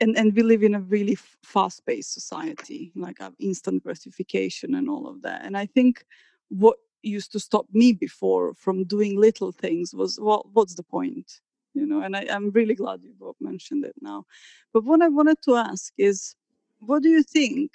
[0.00, 5.22] and and we live in a really fast-paced society, like instant gratification and all of
[5.22, 5.44] that.
[5.44, 6.04] And I think
[6.48, 11.40] what used to stop me before from doing little things was well, what's the point?
[11.74, 14.24] You know, and I, I'm really glad you both mentioned it now.
[14.72, 16.34] But what I wanted to ask is,
[16.80, 17.72] what do you think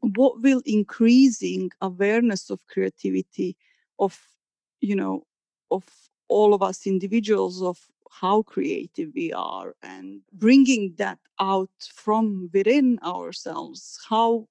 [0.00, 3.56] what will increasing awareness of creativity
[3.98, 4.20] of
[4.80, 5.24] you know
[5.70, 5.84] of
[6.28, 7.78] all of us individuals of
[8.20, 14.46] how creative we are and bringing that out from within ourselves how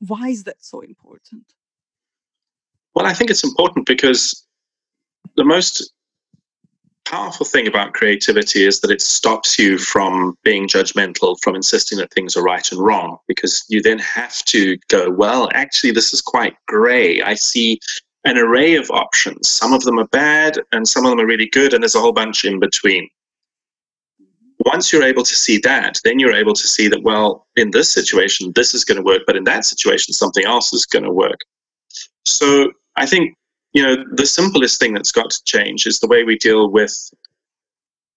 [0.00, 1.44] why is that so important
[2.94, 4.46] well i think it's important because
[5.36, 5.92] the most
[7.04, 12.12] powerful thing about creativity is that it stops you from being judgmental, from insisting that
[12.12, 16.22] things are right and wrong, because you then have to go, well, actually, this is
[16.22, 17.20] quite gray.
[17.22, 17.78] I see
[18.24, 19.48] an array of options.
[19.48, 22.00] Some of them are bad, and some of them are really good, and there's a
[22.00, 23.08] whole bunch in between.
[24.64, 27.90] Once you're able to see that, then you're able to see that, well, in this
[27.92, 31.12] situation, this is going to work, but in that situation, something else is going to
[31.12, 31.40] work.
[32.24, 33.36] So I think
[33.74, 37.12] you know, the simplest thing that's got to change is the way we deal with,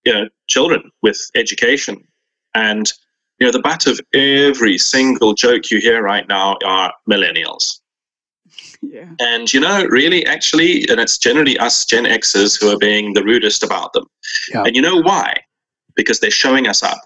[0.06, 2.08] you know, children, with education.
[2.54, 2.92] And,
[3.40, 7.80] you know, the butt of every single joke you hear right now are millennials.
[8.82, 9.10] Yeah.
[9.20, 13.24] And, you know, really, actually, and it's generally us Gen Xers who are being the
[13.24, 14.06] rudest about them.
[14.54, 14.64] Yeah.
[14.64, 15.36] And you know why?
[15.96, 17.00] Because they're showing us up.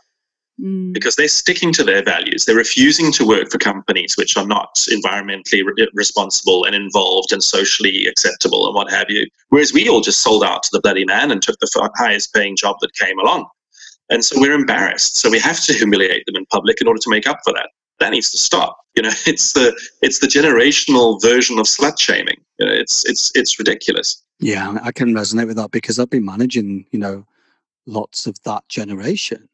[0.61, 0.93] Mm.
[0.93, 2.45] because they're sticking to their values.
[2.45, 7.41] They're refusing to work for companies which are not environmentally re- responsible and involved and
[7.41, 9.25] socially acceptable and what have you.
[9.49, 12.55] Whereas we all just sold out to the bloody man and took the highest paying
[12.55, 13.47] job that came along.
[14.11, 15.17] And so we're embarrassed.
[15.17, 17.69] So we have to humiliate them in public in order to make up for that.
[18.01, 18.77] That needs to stop.
[18.95, 22.41] You know, it's the it's the generational version of slut shaming.
[22.59, 24.21] You know, it's it's it's ridiculous.
[24.39, 27.25] Yeah, I can resonate with that because I've been managing, you know,
[27.85, 29.47] lots of that generation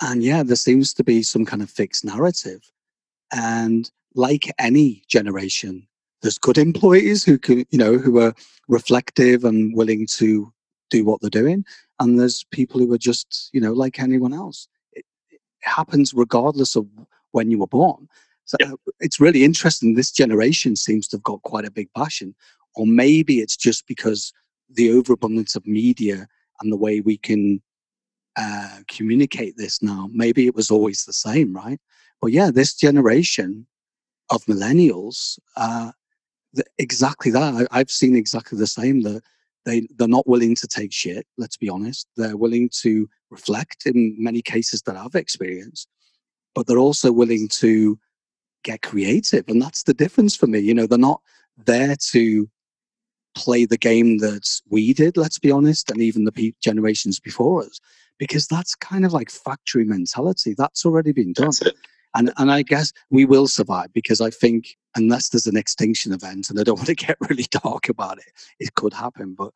[0.00, 2.70] and yeah, there seems to be some kind of fixed narrative.
[3.32, 5.86] And like any generation,
[6.22, 8.34] there's good employees who can, you know, who are
[8.68, 10.52] reflective and willing to
[10.88, 11.64] do what they're doing.
[11.98, 14.68] And there's people who are just, you know, like anyone else.
[14.92, 16.86] It, it happens regardless of
[17.32, 18.08] when you were born.
[18.44, 18.72] So yeah.
[18.98, 19.94] it's really interesting.
[19.94, 22.34] This generation seems to have got quite a big passion,
[22.74, 24.32] or maybe it's just because
[24.68, 26.26] the overabundance of media
[26.60, 27.60] and the way we can
[28.36, 30.08] uh, communicate this now.
[30.12, 31.80] Maybe it was always the same, right?
[32.20, 33.66] But yeah, this generation
[34.30, 35.92] of millennials, uh,
[36.78, 37.68] exactly that.
[37.70, 39.02] I, have seen exactly the same.
[39.02, 39.22] That
[39.64, 41.26] they they're not willing to take shit.
[41.38, 42.06] Let's be honest.
[42.16, 45.88] They're willing to reflect in many cases that I've experienced,
[46.54, 47.98] but they're also willing to
[48.62, 50.58] get creative, and that's the difference for me.
[50.58, 51.22] You know, they're not
[51.66, 52.48] there to
[53.36, 55.16] play the game that we did.
[55.16, 57.80] Let's be honest, and even the generations before us
[58.20, 60.54] because that's kind of like factory mentality.
[60.56, 61.52] That's already been done.
[62.14, 66.50] And, and I guess we will survive because I think unless there's an extinction event,
[66.50, 69.34] and I don't want to get really dark about it, it could happen.
[69.34, 69.52] But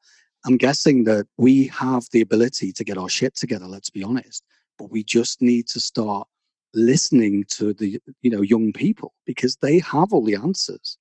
[0.46, 4.42] I'm guessing that we have the ability to get our shit together, let's be honest.
[4.78, 6.26] But we just need to start
[6.74, 10.98] listening to the you know young people because they have all the answers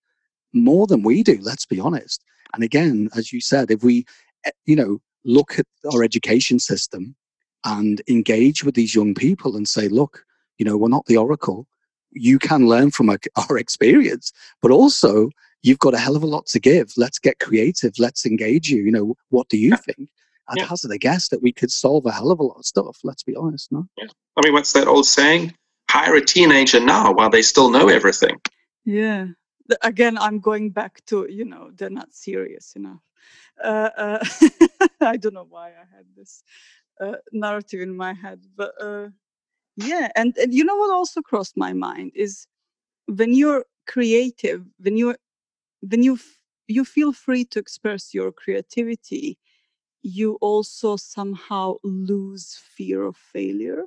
[0.54, 4.06] more than we do let's be honest and again as you said if we
[4.46, 7.16] eh, you know look at our education system
[7.66, 10.26] and engage with these young people and say, look,
[10.58, 11.68] you know, we're not the oracle.
[12.12, 13.18] You can learn from our,
[13.50, 14.32] our experience,
[14.62, 15.30] but also
[15.62, 16.92] you've got a hell of a lot to give.
[16.98, 17.94] Let's get creative.
[17.98, 18.84] Let's engage you.
[18.84, 20.10] You know, what do you think?
[20.50, 20.66] I'd Yeah.
[20.66, 23.00] hazard a guess that we could solve a hell of a lot of stuff.
[23.04, 23.88] Let's be honest, no?
[23.98, 24.08] Yeah.
[24.36, 25.54] I mean, what's that old saying?
[25.94, 28.42] Hire a teenager now while they still know everything.
[28.84, 29.28] Yeah.
[29.84, 33.04] Again, I'm going back to, you know, they're not serious enough.
[33.64, 34.26] Uh, uh,
[35.02, 36.42] I don't know why I had this
[37.00, 39.10] uh, narrative in my head, but uh,
[39.78, 40.10] yeah.
[40.16, 42.48] And, and you know what also crossed my mind is
[43.06, 45.16] when you're creative, when you
[45.88, 49.38] when you f- you feel free to express your creativity,
[50.02, 53.84] you also somehow lose fear of failure.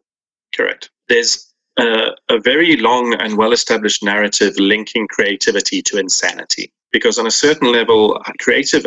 [0.54, 0.90] Correct.
[1.08, 6.72] There's a, a very long and well established narrative linking creativity to insanity.
[6.92, 8.86] Because on a certain level, creative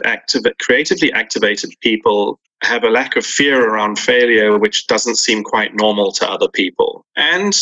[0.60, 6.12] creatively activated people have a lack of fear around failure, which doesn't seem quite normal
[6.14, 7.06] to other people.
[7.16, 7.54] And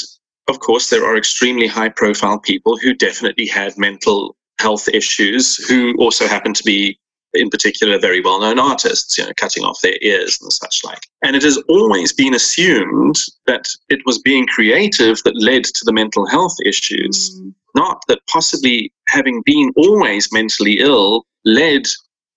[0.48, 5.94] of course, there are extremely high profile people who definitely had mental health issues who
[6.00, 6.98] also happen to be
[7.38, 11.00] in particular very well-known artists, you know, cutting off their ears and such like.
[11.24, 15.94] And it has always been assumed that it was being creative that led to the
[15.94, 21.84] mental health issues, Mm, not that possibly having been always mentally ill led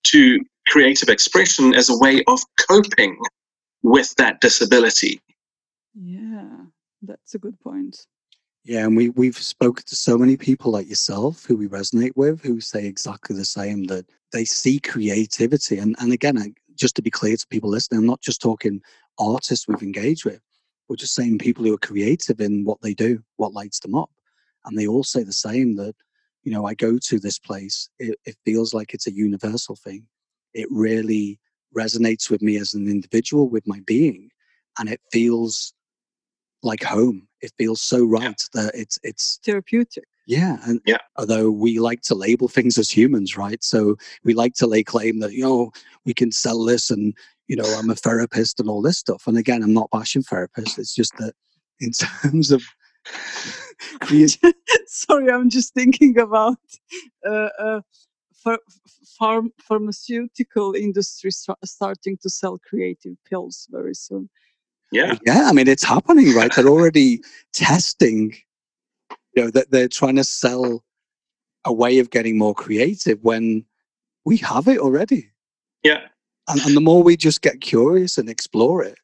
[0.04, 3.18] to creative expression as a way of coping
[3.82, 5.20] with that disability.
[5.94, 6.46] yeah,
[7.02, 7.96] that's a good point.
[8.64, 12.42] Yeah, and we we've spoken to so many people like yourself who we resonate with
[12.42, 17.10] who say exactly the same that they see creativity and and again just to be
[17.10, 18.80] clear to people listening, I'm not just talking
[19.18, 20.40] artists we've engaged with.
[20.88, 24.10] We're just saying people who are creative in what they do, what lights them up.
[24.64, 25.94] And they all say the same that,
[26.42, 30.06] you know, I go to this place, it, it feels like it's a universal thing.
[30.54, 31.38] It really
[31.76, 34.30] resonates with me as an individual, with my being,
[34.78, 35.74] and it feels
[36.62, 37.28] like home.
[37.42, 40.04] It feels so right that it's it's Therapeutic.
[40.26, 40.98] yeah, and Yeah.
[41.16, 43.62] although we like to label things as humans, right?
[43.64, 45.72] So we like to lay claim that you know
[46.04, 47.14] we can sell this, and
[47.48, 49.26] you know I'm a therapist and all this stuff.
[49.26, 50.78] And again, I'm not bashing therapists.
[50.78, 51.34] It's just that
[51.80, 51.90] in
[52.22, 52.62] terms of
[54.86, 56.58] Sorry, I'm just thinking about
[57.26, 57.80] uh, uh,
[58.44, 58.58] ph-
[59.20, 64.28] pharm- pharmaceutical industry sta- starting to sell creative pills very soon.
[64.92, 65.16] Yeah.
[65.24, 66.52] yeah, I mean it's happening, right?
[66.54, 67.20] They're already
[67.52, 68.34] testing.
[69.36, 70.82] You know that they're trying to sell
[71.64, 73.64] a way of getting more creative when
[74.24, 75.30] we have it already.
[75.82, 76.00] Yeah.
[76.48, 78.98] and, and the more we just get curious and explore it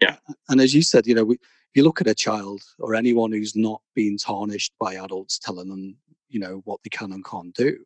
[0.00, 0.16] Yeah.
[0.48, 3.32] and as you said you know we, if you look at a child or anyone
[3.32, 5.96] who's not being tarnished by adults telling them
[6.28, 7.76] you know what they can and can't do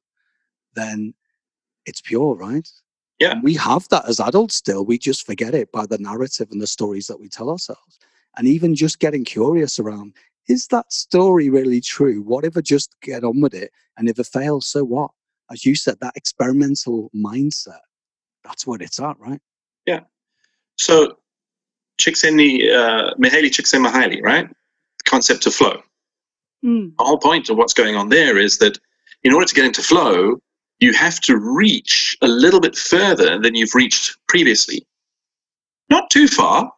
[0.75, 1.15] then
[1.87, 2.69] it's pure right
[3.19, 3.33] Yeah.
[3.33, 6.61] And we have that as adults still we just forget it by the narrative and
[6.61, 7.99] the stories that we tell ourselves
[8.37, 10.15] and even just getting curious around
[10.49, 14.19] is that story really true what if i just get on with it and if
[14.19, 15.11] it fails so what
[15.51, 17.81] as you said that experimental mindset
[18.47, 19.41] that's what it's at, right?
[19.87, 20.01] Yeah.
[20.77, 21.19] So,
[22.01, 24.49] Csikszentmihalyi, uh, Mihaly Csikszentmihalyi, right?
[24.49, 25.83] The concept of flow.
[26.65, 28.79] Mm, The whole point of what's going on there is that
[29.25, 30.41] in order to get into flow,
[30.79, 34.87] you have to reach a little bit further than you've reached previously.
[35.89, 36.73] Not too far,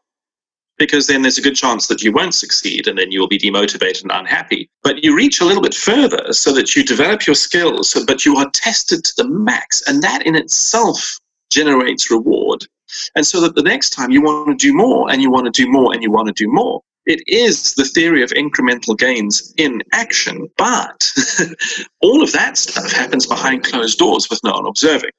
[0.78, 4.02] because then there's a good chance that you won't succeed and then you'll be demotivated
[4.02, 4.70] and unhappy.
[4.82, 8.36] But you reach a little bit further so that you develop your skills, but you
[8.36, 9.82] are tested to the max.
[9.88, 11.18] And that in itself
[11.52, 12.64] generates reward.
[13.16, 15.64] And so that the next time you want to do more and you want to
[15.64, 16.80] do more and you want to do more.
[17.08, 21.10] It is the theory of incremental gains in action, but
[22.02, 25.12] all of that stuff happens behind closed doors with no one observing.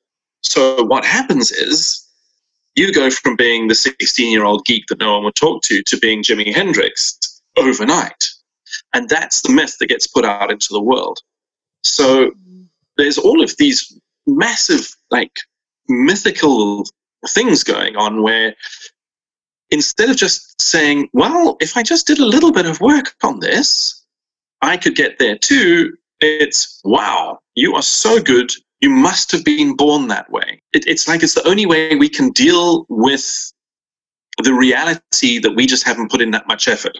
[0.43, 2.08] So what happens is
[2.75, 5.82] you go from being the 16 year old geek that no one would talk to
[5.82, 7.17] to being Jimi Hendrix
[7.58, 8.30] overnight.
[8.93, 11.17] And that's the myth that gets put out into the world.
[11.84, 12.32] So
[12.97, 15.39] there's all of these massive, like,
[15.88, 16.86] mythical
[17.30, 18.56] things going on where
[19.72, 23.40] instead of just saying, well, if I just did a little bit of work on
[23.40, 24.06] this,
[24.62, 28.52] I could get there too, it's, wow, you are so good.
[28.82, 30.62] You must have been born that way.
[30.74, 33.52] It, it's like it's the only way we can deal with
[34.44, 36.98] the reality that we just haven't put in that much effort.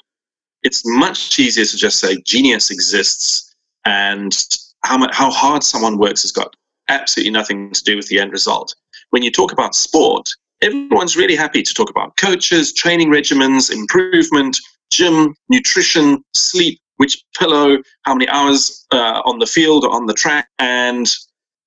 [0.64, 3.56] It's much easier to just say genius exists
[3.86, 4.38] and
[4.84, 6.54] how, mu- how hard someone works has got
[6.90, 8.76] absolutely nothing to do with the end result.
[9.12, 10.30] When you talk about sport,
[10.62, 14.58] everyone's really happy to talk about coaches, training regimens, improvement,
[14.92, 20.14] gym, nutrition, sleep, which pillow, how many hours uh, on the field or on the
[20.14, 20.48] track.
[20.60, 21.10] And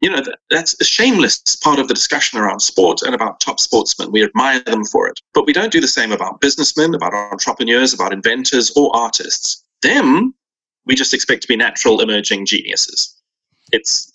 [0.02, 3.60] you know, that, that's a shameless part of the discussion around sport and about top
[3.60, 4.10] sportsmen.
[4.10, 5.18] We admire them for it.
[5.32, 9.64] But we don't do the same about businessmen, about entrepreneurs, about inventors, or artists.
[9.80, 10.34] Them,
[10.86, 13.14] we just expect to be natural emerging geniuses.
[13.72, 14.11] It's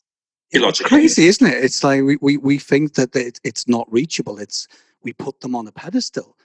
[0.52, 0.90] illogical.
[0.90, 1.64] crazy, isn't it?
[1.64, 4.40] It's like we, we, we think that it, it's not reachable.
[4.40, 4.68] It's
[5.04, 6.36] we put them on a pedestal.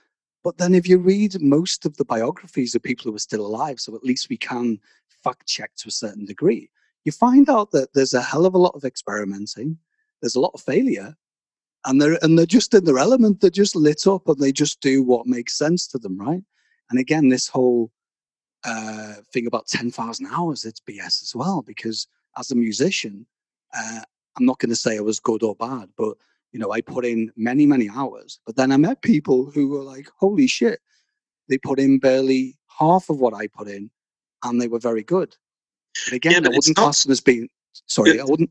[0.43, 3.79] But then if you read most of the biographies of people who are still alive,
[3.79, 4.79] so at least we can
[5.23, 6.69] fact check to a certain degree,
[7.05, 9.77] you find out that there's a hell of a lot of experimenting,
[10.21, 11.15] there's a lot of failure,
[11.85, 14.81] and they're and they're just in their element, they're just lit up and they just
[14.81, 16.43] do what makes sense to them, right?
[16.89, 17.91] And again, this whole
[18.65, 23.25] uh, thing about 10,000 hours, it's BS as well, because as a musician,
[23.77, 24.01] uh,
[24.37, 26.15] I'm not going to say I was good or bad, but
[26.51, 28.39] you know, I put in many, many hours.
[28.45, 30.79] But then I met people who were like, holy shit,
[31.49, 33.89] they put in barely half of what I put in
[34.43, 35.35] and they were very good.
[36.05, 37.49] But again, Yeah, but I wouldn't not- class them as being,
[37.87, 38.49] sorry, I wouldn't,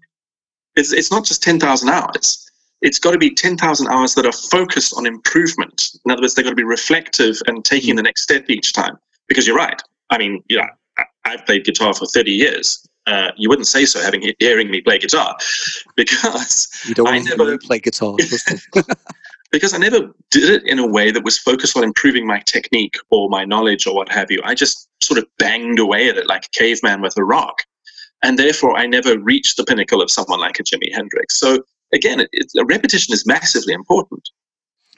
[0.74, 2.48] It's, it's not just 10,000 hours.
[2.80, 5.90] It's got to be 10,000 hours that are focused on improvement.
[6.04, 8.98] In other words, they've got to be reflective and taking the next step each time.
[9.28, 9.80] Because you're right.
[10.10, 10.66] I mean, yeah,
[10.98, 12.84] I, I've played guitar for 30 years.
[13.06, 15.36] Uh, you wouldn't say so having hearing me play guitar
[15.96, 18.16] because you don't I never- play guitar.
[19.52, 22.96] because I never did it in a way that was focused on improving my technique
[23.10, 24.40] or my knowledge or what have you.
[24.44, 27.62] I just sort of banged away at it like a caveman with a rock.
[28.22, 31.36] And therefore, I never reached the pinnacle of someone like a Jimi Hendrix.
[31.36, 31.58] So,
[31.92, 34.28] again, it, it, a repetition is massively important.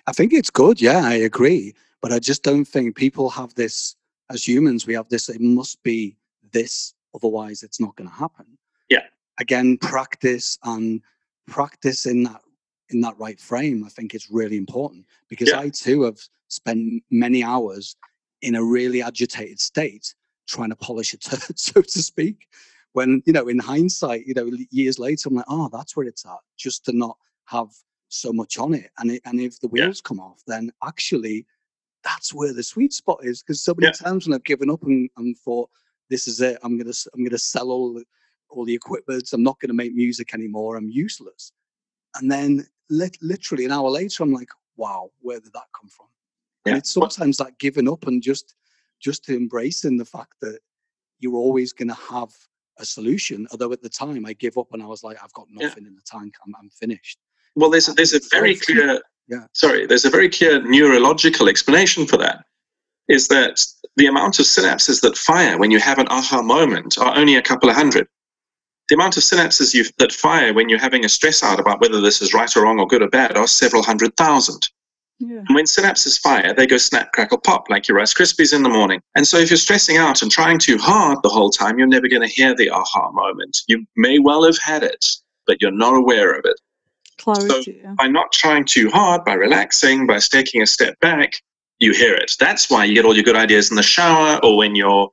[0.06, 0.80] I think it's good.
[0.80, 1.74] Yeah, I agree.
[2.00, 3.96] But I just don't think people have this,
[4.30, 6.16] as humans, we have this, it must be
[6.52, 8.46] this, otherwise it's not going to happen.
[8.88, 9.04] Yeah.
[9.38, 11.00] Again, practice and
[11.46, 12.40] practice in that
[12.90, 15.60] in that right frame, I think is really important because Yeah.
[15.60, 17.96] I too have spent many hours
[18.42, 20.14] in a really agitated state
[20.46, 22.46] trying to polish a turd, so to speak.
[22.92, 26.26] When, you know, in hindsight, you know, years later, I'm like, oh, that's where it's
[26.26, 27.68] at, just to not have
[28.08, 28.90] so much on it.
[28.98, 29.86] And it, and if the Yeah.
[29.86, 31.46] wheels come off, then actually
[32.04, 33.42] that's where the sweet spot is.
[33.42, 33.92] Because so many Yeah.
[33.92, 35.70] times when I've given up and, and thought,
[36.10, 38.04] this is it, I'm gonna I'm gonna sell all the
[38.50, 41.52] all the equipment, I'm not gonna make music anymore, I'm useless.
[42.16, 46.06] And then lit- literally an hour later, I'm like, wow, where did that come from?
[46.66, 48.54] And it's sometimes that giving up and just
[49.00, 50.58] just embracing the fact that
[51.18, 52.30] you're always gonna have
[52.78, 53.46] a solution.
[53.50, 55.68] Although at the time I give up and I was like, I've got Yeah.
[55.68, 57.18] nothing in the tank, I'm, I'm finished.
[57.54, 59.46] Well, there's a, there's a very clear, Yeah.
[59.52, 62.44] sorry, there's a very clear neurological explanation for that.
[63.08, 63.64] Is that
[63.96, 67.42] the amount of synapses that fire when you have an aha moment are only a
[67.42, 68.08] couple of hundred.
[68.88, 72.00] The amount of synapses you that fire when you're having a stress out about whether
[72.00, 74.68] this is right or wrong or good or bad are several hundred thousand.
[75.20, 75.38] Yeah.
[75.46, 78.68] And when synapses fire, they go snap, crackle, pop, like your Rice Krispies in the
[78.68, 79.00] morning.
[79.14, 82.08] And so if you're stressing out and trying too hard the whole time, you're never
[82.08, 83.62] going to hear the aha moment.
[83.68, 86.60] You may well have had it, but you're not aware of it.
[87.16, 87.80] Clarity.
[87.82, 87.94] yeah.
[87.96, 91.40] By not trying too hard, by relaxing, by taking a step back,
[91.84, 92.34] you hear it.
[92.40, 95.10] That's why you get all your good ideas in the shower or when you're,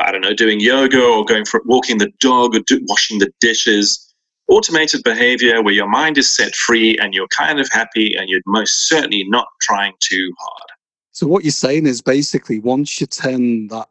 [0.00, 3.32] I don't know, doing yoga or going for walking the dog or do, washing the
[3.40, 4.06] dishes.
[4.48, 8.40] Automated behavior where your mind is set free and you're kind of happy and you're
[8.46, 10.70] most certainly not trying too hard.
[11.12, 13.88] So what you're saying is basically once you turn that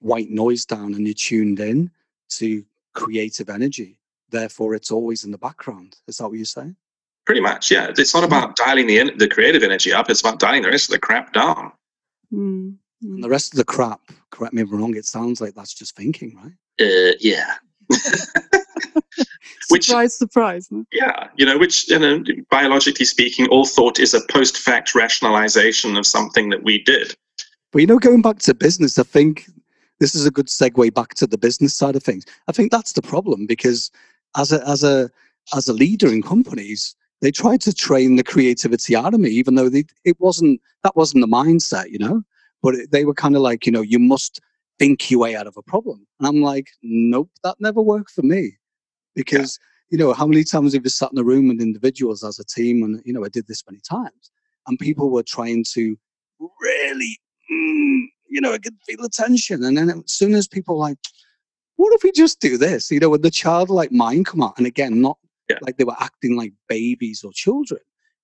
[0.00, 1.90] white noise down and you're tuned in
[2.30, 2.64] to
[2.94, 3.98] creative energy,
[4.30, 5.96] therefore it's always in the background.
[6.08, 6.76] Is that what you're saying?
[7.26, 7.90] Pretty much, yeah.
[7.96, 10.10] It's not about dialing the en- the creative energy up.
[10.10, 11.72] It's about dialing the rest of the crap down.
[12.32, 14.00] Mm, And the rest of the crap,
[14.30, 16.52] correct me if I'm wrong, it sounds like that's just thinking, right?
[16.80, 17.54] Uh, yeah,
[19.70, 20.68] which- Surprise, surprise.
[20.70, 20.84] no?
[20.92, 21.28] yeah.
[21.36, 26.06] You know, which you know, biologically speaking, all thought is a post fact rationalization of
[26.06, 27.14] something that we did.
[27.72, 29.46] But you know, going back to business, I think
[30.00, 32.24] this is a good segue back to the business side of things.
[32.48, 33.90] I think that's the problem because
[34.36, 35.10] as a as a
[35.54, 36.94] as a leader in companies,
[37.24, 40.94] they tried to train the creativity out of me, even though they, it wasn't that
[40.94, 42.22] wasn't the mindset, you know.
[42.62, 44.40] But it, they were kind of like, you know, you must
[44.78, 48.20] think your way out of a problem, and I'm like, nope, that never worked for
[48.20, 48.58] me,
[49.14, 49.58] because
[49.90, 52.44] you know how many times have you sat in a room with individuals as a
[52.44, 54.30] team, and you know I did this many times,
[54.66, 55.96] and people were trying to
[56.60, 57.18] really
[57.50, 59.64] mm, you know, I could feel the tension.
[59.64, 60.98] And then as soon as people like,
[61.76, 62.90] what if we just do this?
[62.90, 65.18] You know, when the childlike mind come out, and again, not
[65.48, 65.58] Yeah.
[65.62, 67.80] like they were acting like babies or children,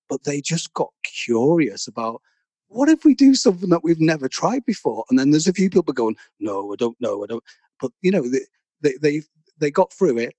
[0.09, 2.21] but they just got curious about
[2.67, 5.03] what if we do something that we've never tried before?
[5.09, 7.43] And then there's a few people going, no, I don't know, I don't.
[7.79, 8.39] But you know, they
[8.81, 9.21] they they,
[9.59, 10.35] they got through it.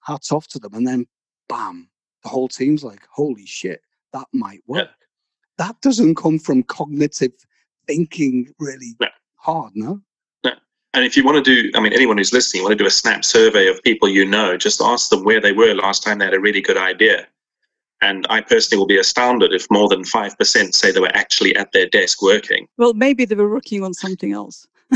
[0.00, 1.06] Hats off to them, and then
[1.48, 1.88] bam,
[2.22, 3.80] the whole team's like, holy shit,
[4.12, 4.82] that might Yeah.
[4.82, 4.90] work.
[5.58, 7.32] That doesn't come from cognitive
[7.86, 9.08] thinking really No.
[9.36, 10.00] hard, no?
[10.94, 12.86] And if you want to do, I mean, anyone who's listening, you want to do
[12.86, 16.18] a snap survey of people you know, just ask them where they were last time
[16.18, 17.26] they had a really good idea.
[18.00, 21.72] And I personally will be astounded if more than 5% say they were actually at
[21.72, 22.68] their desk working.
[22.78, 24.68] Well, maybe they were working on something else.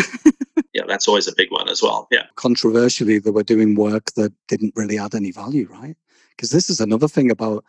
[0.72, 2.06] yeah, that's always a big one as well.
[2.12, 2.26] Yeah.
[2.36, 5.96] Controversially, they were doing work that didn't really add any value, right?
[6.30, 7.64] Because this is another thing about,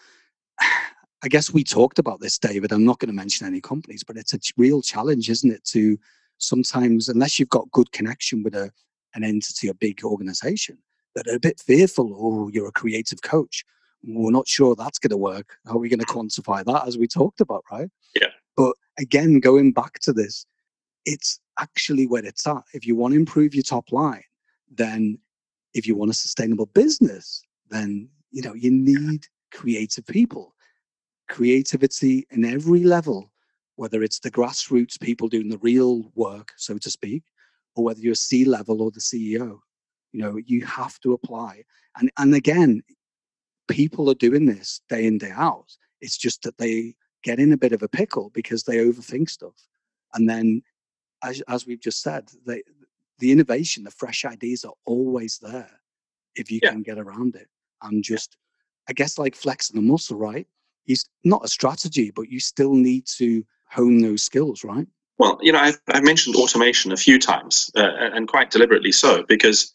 [1.24, 2.72] I guess we talked about this, David.
[2.72, 5.64] I'm not going to mention any companies, but it's a real challenge, isn't it?
[5.66, 5.98] To
[6.40, 8.72] sometimes, unless you've got good connection with a,
[9.14, 10.78] an entity, a big organization,
[11.16, 13.64] that are a bit fearful, oh, you're a creative coach.
[14.04, 15.58] We're not sure that's going to work.
[15.66, 17.90] How are we going to quantify that, as we talked about, right?
[18.16, 18.30] Yeah.
[18.56, 20.46] But again, going back to this,
[21.06, 22.64] it's actually where it's at.
[22.74, 24.24] If you want to improve your top line,
[24.72, 25.18] then
[25.74, 30.56] if you want a sustainable business, then you know you need creative people.
[31.28, 33.32] Creativity in every level,
[33.80, 37.24] whether it's the grassroots people doing the real work, so to speak,
[37.76, 39.60] or whether you're C level or the CEO.
[40.12, 41.64] You know, you have to apply.
[41.98, 42.84] And and again,
[43.70, 45.78] people are doing this day in, day out.
[46.02, 49.56] It's just that they get in a bit of a pickle because they overthink stuff.
[50.14, 50.62] And then
[51.24, 52.64] as, as we've just said, they,
[53.20, 55.72] the innovation, the fresh ideas are always there
[56.36, 56.72] if you Yeah.
[56.72, 57.48] can get around it.
[57.82, 58.36] And just,
[58.90, 60.48] I guess, like flexing a muscle, right?
[60.86, 64.88] It's not a strategy, but you still need to hone those skills, right?
[65.18, 69.24] Well, you know, I've, I've mentioned automation a few times, uh, and quite deliberately so,
[69.28, 69.74] because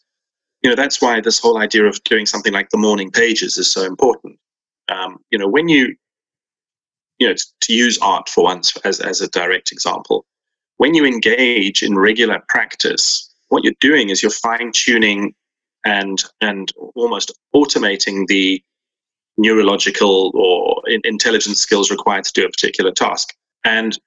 [0.63, 3.71] you know that's why this whole idea of doing something like the morning pages is
[3.71, 4.39] so important.
[4.89, 5.95] Um, you know, when you,
[7.19, 10.25] you know, to use art for once as as a direct example,
[10.77, 15.35] when you engage in regular practice, what you're doing is you're fine tuning
[15.85, 18.63] and and almost automating the
[19.37, 23.33] neurological or in, intelligence skills required to do a particular task.
[23.65, 23.97] And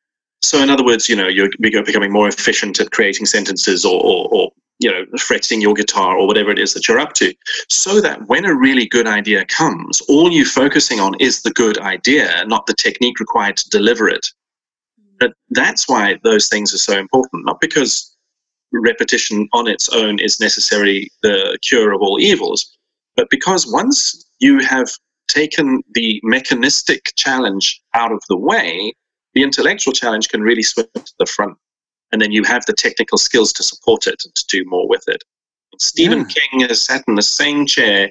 [0.43, 4.29] so, in other words, you know, you're becoming more efficient at creating sentences or, or,
[4.31, 7.35] or you know, fretting your guitar or whatever it is that you're up to,
[7.69, 11.79] so that when a really good idea comes, all you're focusing on is the good
[11.79, 14.31] idea, not the technique required to deliver it.
[15.19, 18.17] But that's why those things are so important, not because
[18.73, 22.79] repetition on its own is necessarily the cure of all evils,
[23.17, 24.89] but because once you have
[25.27, 28.93] taken the mechanistic challenge out of the way,
[29.39, 31.57] the intellectual challenge can really swim to the front.
[32.11, 35.05] And then you have the technical skills to support it and to do more with
[35.07, 35.23] it.
[35.79, 36.25] Stephen Yeah.
[36.25, 38.11] King has sat in the same chair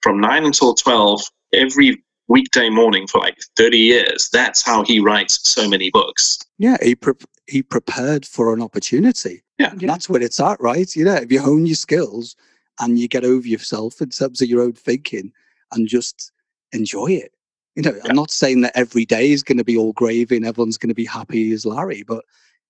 [0.00, 1.20] from 9 until 12
[1.52, 4.30] every weekday morning for like 30 years.
[4.32, 6.38] That's how he writes so many books.
[6.56, 7.12] Yeah, he pre-
[7.46, 9.42] he prepared for an opportunity.
[9.58, 9.72] Yeah.
[9.72, 10.96] And that's where it's at, right?
[10.96, 12.34] You know, if you hone your skills
[12.80, 15.32] and you get over yourself in terms of your own thinking
[15.72, 16.32] and just
[16.72, 17.34] enjoy it.
[17.74, 18.02] You know, Yeah.
[18.10, 20.88] I'm not saying that every day is going to be all gravy and everyone's going
[20.88, 22.24] to be happy as Larry, but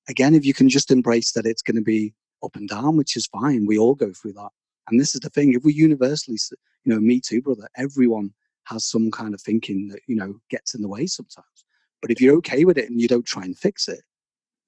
[0.09, 3.17] again, if you can just embrace that it's going to be up and down, which
[3.17, 3.67] is fine.
[3.67, 4.51] We all go through that.
[4.89, 6.39] And this is the thing: if we universally,
[6.85, 7.69] you know, me too, brother.
[7.77, 8.33] Everyone
[8.65, 11.65] has some kind of thinking that you know gets in the way sometimes.
[12.01, 14.03] But if you're okay with it and you don't try and fix it,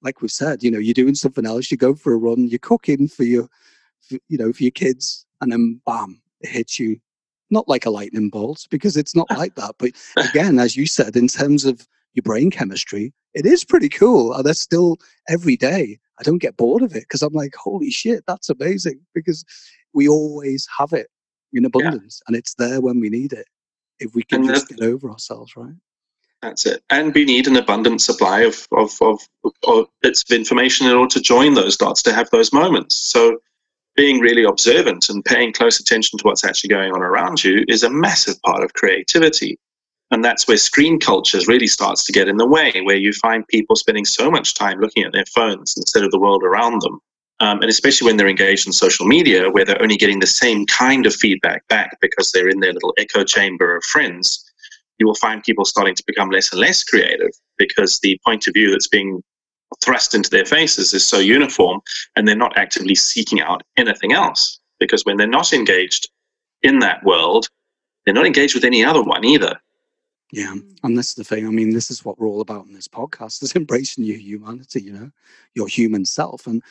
[0.01, 2.59] like we've said, you know, you're doing something else, you go for a run, you're
[2.59, 3.49] cooking for your,
[3.99, 6.97] for, you know, for your kids, and then bam, it hits you.
[7.49, 9.75] Not like a lightning bolt because it's not like that.
[9.77, 9.91] But
[10.29, 14.33] again, as you said, in terms of your brain chemistry, it is pretty cool.
[14.33, 14.97] And that's still
[15.29, 15.99] every day.
[16.19, 19.43] I don't get bored of it because I'm like, holy shit, that's amazing because
[19.93, 21.07] we always have it
[21.53, 23.47] in abundance and it's there when we need it.
[23.99, 25.73] If we can And just get over ourselves, right?
[26.41, 26.83] That's it.
[26.89, 29.21] And we need an abundant supply of, of, of,
[29.67, 32.95] of bits of information in order to join those dots to have those moments.
[32.95, 33.39] So
[33.95, 37.83] being really observant and paying close attention to what's actually going on around you is
[37.83, 39.57] a massive part of creativity.
[40.11, 43.47] And that's where screen cultures really starts to get in the way, where you find
[43.47, 46.99] people spending so much time looking at their phones instead of the world around them.
[47.39, 50.65] Um, and especially when they're engaged in social media, where they're only getting the same
[50.67, 54.45] kind of feedback back because they're in their little echo chamber of friends,
[54.99, 58.53] you will find people starting to become less and less creative because the point of
[58.53, 59.21] view that's being
[59.83, 61.81] thrust into their faces is so uniform
[62.15, 64.59] and they're not actively seeking out anything else.
[64.79, 66.09] Because when they're not engaged
[66.61, 67.47] in that world,
[68.05, 69.59] they're not engaged with any other one either.
[70.31, 70.55] Yeah.
[70.83, 71.47] And this is the thing.
[71.47, 74.81] I mean, this is what we're all about in this podcast is embracing your humanity,
[74.81, 75.11] you know,
[75.53, 76.47] your human self.
[76.47, 76.61] And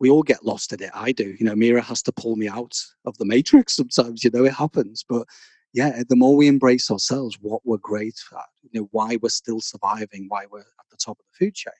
[0.00, 0.90] we all get lost in it.
[0.94, 1.36] I do.
[1.38, 4.54] You know, Mira has to pull me out of the matrix sometimes, you know, it
[4.54, 5.04] happens.
[5.08, 5.26] But
[5.72, 9.60] yeah, the more we embrace ourselves, what we're great at, you know, why we're still
[9.60, 11.72] surviving, why we're at the top of the food chain,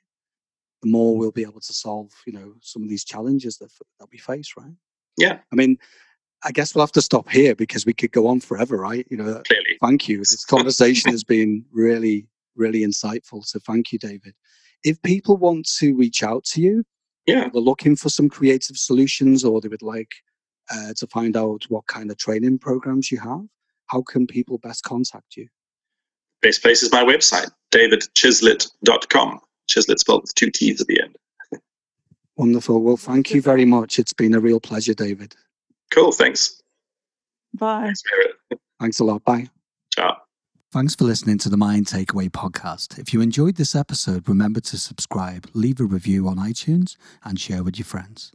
[0.82, 3.70] the more we'll be able to solve, you know, some of these challenges that,
[4.00, 4.72] that we face, right?
[5.16, 5.38] Yeah.
[5.52, 5.78] I mean,
[6.44, 9.06] I guess we'll have to stop here because we could go on forever, right?
[9.10, 9.78] You know, Clearly.
[9.80, 10.18] thank you.
[10.18, 12.26] This conversation has been really,
[12.56, 13.44] really insightful.
[13.44, 14.34] So thank you, David.
[14.82, 16.82] If people want to reach out to you,
[17.26, 17.48] Yeah.
[17.52, 20.10] they're looking for some creative solutions or they would like
[20.72, 23.42] uh, to find out what kind of training programs you have,
[23.86, 25.46] how can people best contact you?
[26.40, 29.40] Best place is my website, davidchislett.com.
[29.70, 31.16] Chislett spelled with two T's at the end.
[32.36, 32.82] Wonderful.
[32.82, 33.98] Well, thank you very much.
[33.98, 35.34] It's been a real pleasure, David.
[35.90, 36.12] Cool.
[36.12, 36.60] Thanks.
[37.54, 37.82] Bye.
[37.82, 38.02] Thanks,
[38.80, 39.22] Thanks a lot.
[39.24, 39.48] Bye.
[39.94, 40.16] Ciao.
[40.72, 42.98] Thanks for listening to the Mind Takeaway podcast.
[42.98, 47.62] If you enjoyed this episode, remember to subscribe, leave a review on iTunes, and share
[47.62, 48.32] with your friends.